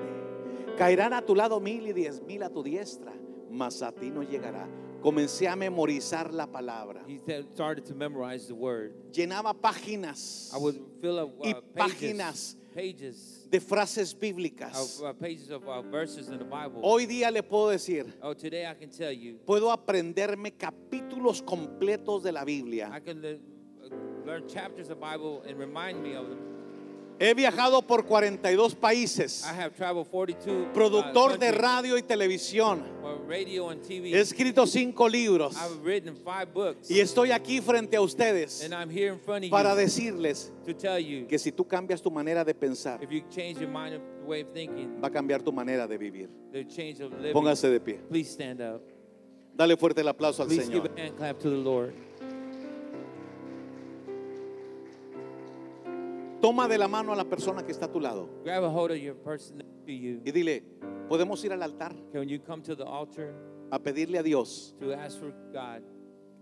Caerán 0.76 1.12
a 1.12 1.22
tu 1.22 1.34
lado 1.34 1.60
mil 1.60 1.86
y 1.86 1.92
diez 1.92 2.20
mil 2.22 2.42
a 2.42 2.50
tu 2.50 2.62
diestra, 2.62 3.12
mas 3.50 3.80
a 3.82 3.92
ti 3.92 4.10
no 4.10 4.22
llegará. 4.22 4.68
Comencé 5.02 5.46
a 5.48 5.54
memorizar 5.54 6.32
la 6.32 6.46
palabra. 6.46 7.04
He 7.06 7.20
said- 7.26 7.46
started 7.52 7.84
to 7.86 7.94
memorize 7.94 8.46
the 8.48 8.54
word. 8.54 8.94
Llenaba 9.12 9.52
páginas 9.54 10.50
I 10.54 10.58
would 10.58 10.80
fill 11.00 11.18
up 11.18 11.34
Y 11.44 11.52
uh, 11.52 11.60
páginas 11.76 12.56
pages, 12.74 13.46
de 13.50 13.60
frases 13.60 14.14
bíblicas. 14.18 14.74
of 15.00 15.04
uh, 15.06 15.12
pages 15.12 15.50
of 15.50 15.62
uh, 15.68 15.82
verses 15.82 16.28
in 16.28 16.38
the 16.38 16.44
Bible. 16.44 16.80
Hoy 16.82 17.06
día 17.06 17.30
le 17.30 17.42
puedo 17.42 17.68
decir, 17.70 18.06
Oh, 18.22 18.32
today 18.34 18.66
I 18.66 18.74
can 18.74 18.90
tell 18.90 19.12
you, 19.12 19.38
puedo 19.46 19.70
aprenderme 19.70 20.52
capítulos 20.56 21.42
completos 21.42 22.22
de 22.24 22.32
la 22.32 22.40
I 22.40 22.44
Biblia. 22.46 23.00
can 23.04 23.20
learn 24.24 24.48
chapters 24.48 24.88
of 24.90 24.98
Bible 24.98 25.42
and 25.46 25.58
remind 25.58 26.02
me 26.02 26.14
of 26.16 26.28
them. 26.30 26.38
He 27.18 27.32
viajado 27.34 27.86
por 27.86 28.04
42 28.04 28.74
países, 28.74 29.44
I 29.44 29.54
have 29.60 29.74
traveled 29.76 30.08
42 30.10 30.68
uh, 30.68 30.72
productor 30.72 31.38
de 31.38 31.46
countries 31.46 31.60
radio 31.60 31.96
y 31.98 32.02
televisión. 32.02 32.82
radio 33.28 33.70
and 33.70 33.82
TV. 33.82 34.10
He 34.12 34.20
escrito 34.20 34.66
cinco 34.66 35.08
libros 35.08 35.56
I've 35.56 36.52
books, 36.52 36.90
y 36.90 37.00
estoy 37.00 37.30
aquí 37.30 37.60
frente 37.60 37.96
a 37.96 38.00
ustedes 38.00 38.64
and 38.64 38.74
I'm 38.74 38.90
here 38.90 39.12
in 39.12 39.20
front 39.20 39.44
of 39.44 39.50
para 39.50 39.70
you 39.70 39.76
decirles 39.76 40.52
to 40.66 40.74
tell 40.74 40.98
you 40.98 41.26
que 41.26 41.38
si 41.38 41.52
tú 41.52 41.66
cambias 41.66 42.02
tu 42.02 42.10
manera 42.10 42.44
de 42.44 42.54
pensar, 42.54 43.02
if 43.02 43.10
you 43.10 43.22
change 43.30 43.60
your 43.60 43.70
mind, 43.70 43.94
of 43.94 44.02
way 44.26 44.42
of 44.42 44.48
thinking, 44.52 45.00
va 45.00 45.08
a 45.08 45.10
cambiar 45.10 45.42
tu 45.42 45.52
manera 45.52 45.86
de 45.86 45.96
vivir. 45.96 46.28
the 46.52 46.64
change 46.64 47.00
of 47.00 47.12
living. 47.12 47.32
Póngase 47.32 47.70
de 47.70 47.80
pie. 47.80 48.00
Please 48.08 48.30
stand 48.30 48.60
up. 48.60 48.82
Dale 49.56 49.76
fuerte 49.76 50.00
el 50.00 50.08
aplauso 50.08 50.42
al 50.42 50.48
Please 50.48 50.68
give 50.68 50.82
Señor. 50.82 50.98
a 50.98 51.00
hand 51.00 51.16
clap 51.16 51.38
to 51.38 51.48
the 51.48 51.56
Lord. 51.56 51.94
Toma 56.44 56.68
de 56.68 56.76
la 56.76 56.88
mano 56.88 57.10
a 57.10 57.16
la 57.16 57.24
persona 57.24 57.64
que 57.64 57.72
está 57.72 57.86
a 57.86 57.90
tu 57.90 57.98
lado 57.98 58.28
Grab 58.44 58.64
a 58.64 58.68
hold 58.68 58.90
of 58.90 58.98
your 58.98 59.14
person 59.14 59.56
next 59.56 59.86
to 59.86 59.92
you. 59.92 60.20
y 60.26 60.30
dile, 60.30 60.62
podemos 61.08 61.42
ir 61.42 61.54
al 61.54 61.62
altar 61.62 61.94
Can 62.12 62.28
you 62.28 62.38
come 62.38 62.62
to 62.62 62.76
the 62.76 62.84
altar 62.84 63.34
a 63.70 63.78
pedirle 63.78 64.18
a 64.18 64.22
Dios 64.22 64.74
to 64.78 64.92
ask 64.92 65.18
for 65.18 65.32
God 65.54 65.82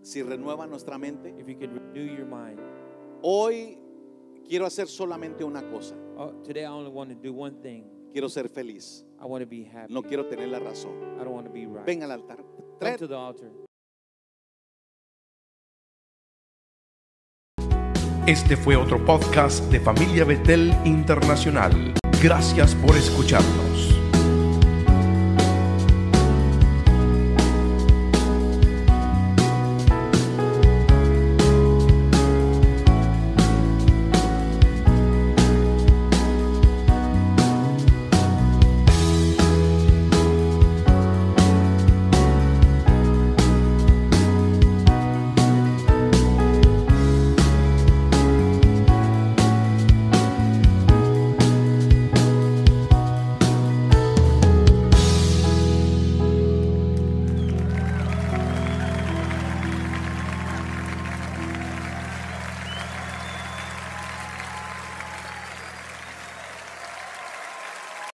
si 0.03 0.20
renueva 0.20 0.66
nuestra 0.66 0.98
mente. 0.98 1.32
if 1.38 1.48
you 1.48 1.55
can 1.57 1.72
renew 1.72 2.03
your 2.03 2.26
mind? 2.26 2.59
Hoy 3.22 3.78
quiero 4.48 4.66
hacer 4.66 4.88
solamente 4.88 5.44
una 5.44 5.62
cosa. 5.70 5.94
Oh, 6.18 6.32
today 6.42 6.64
I 6.64 6.72
only 6.72 6.90
want 6.90 7.11
to 7.11 7.14
do 7.14 7.32
one 7.32 7.62
thing. 7.62 7.84
Quiero 8.12 8.28
ser 8.28 8.48
feliz. 8.48 9.05
I 9.20 9.26
want 9.26 9.42
to 9.42 9.46
be 9.46 9.62
happy. 9.62 9.94
No 9.94 10.03
quiero 10.03 10.24
tener 10.24 10.48
la 10.48 10.59
razón. 10.59 11.16
I 11.20 11.22
don't 11.22 11.32
want 11.32 11.46
to 11.46 11.53
be 11.53 11.64
right. 11.66 11.86
Ven 11.86 12.03
al 12.03 12.11
altar. 12.11 12.38
Come 12.80 12.98
to 12.98 13.07
the 13.07 13.14
altar. 13.16 13.53
Este 18.26 18.56
fue 18.56 18.76
otro 18.76 19.04
podcast 19.04 19.64
de 19.72 19.80
Familia 19.80 20.24
Betel 20.24 20.72
Internacional. 20.84 21.92
Gracias 22.22 22.72
por 22.76 22.96
escucharnos. 22.96 23.61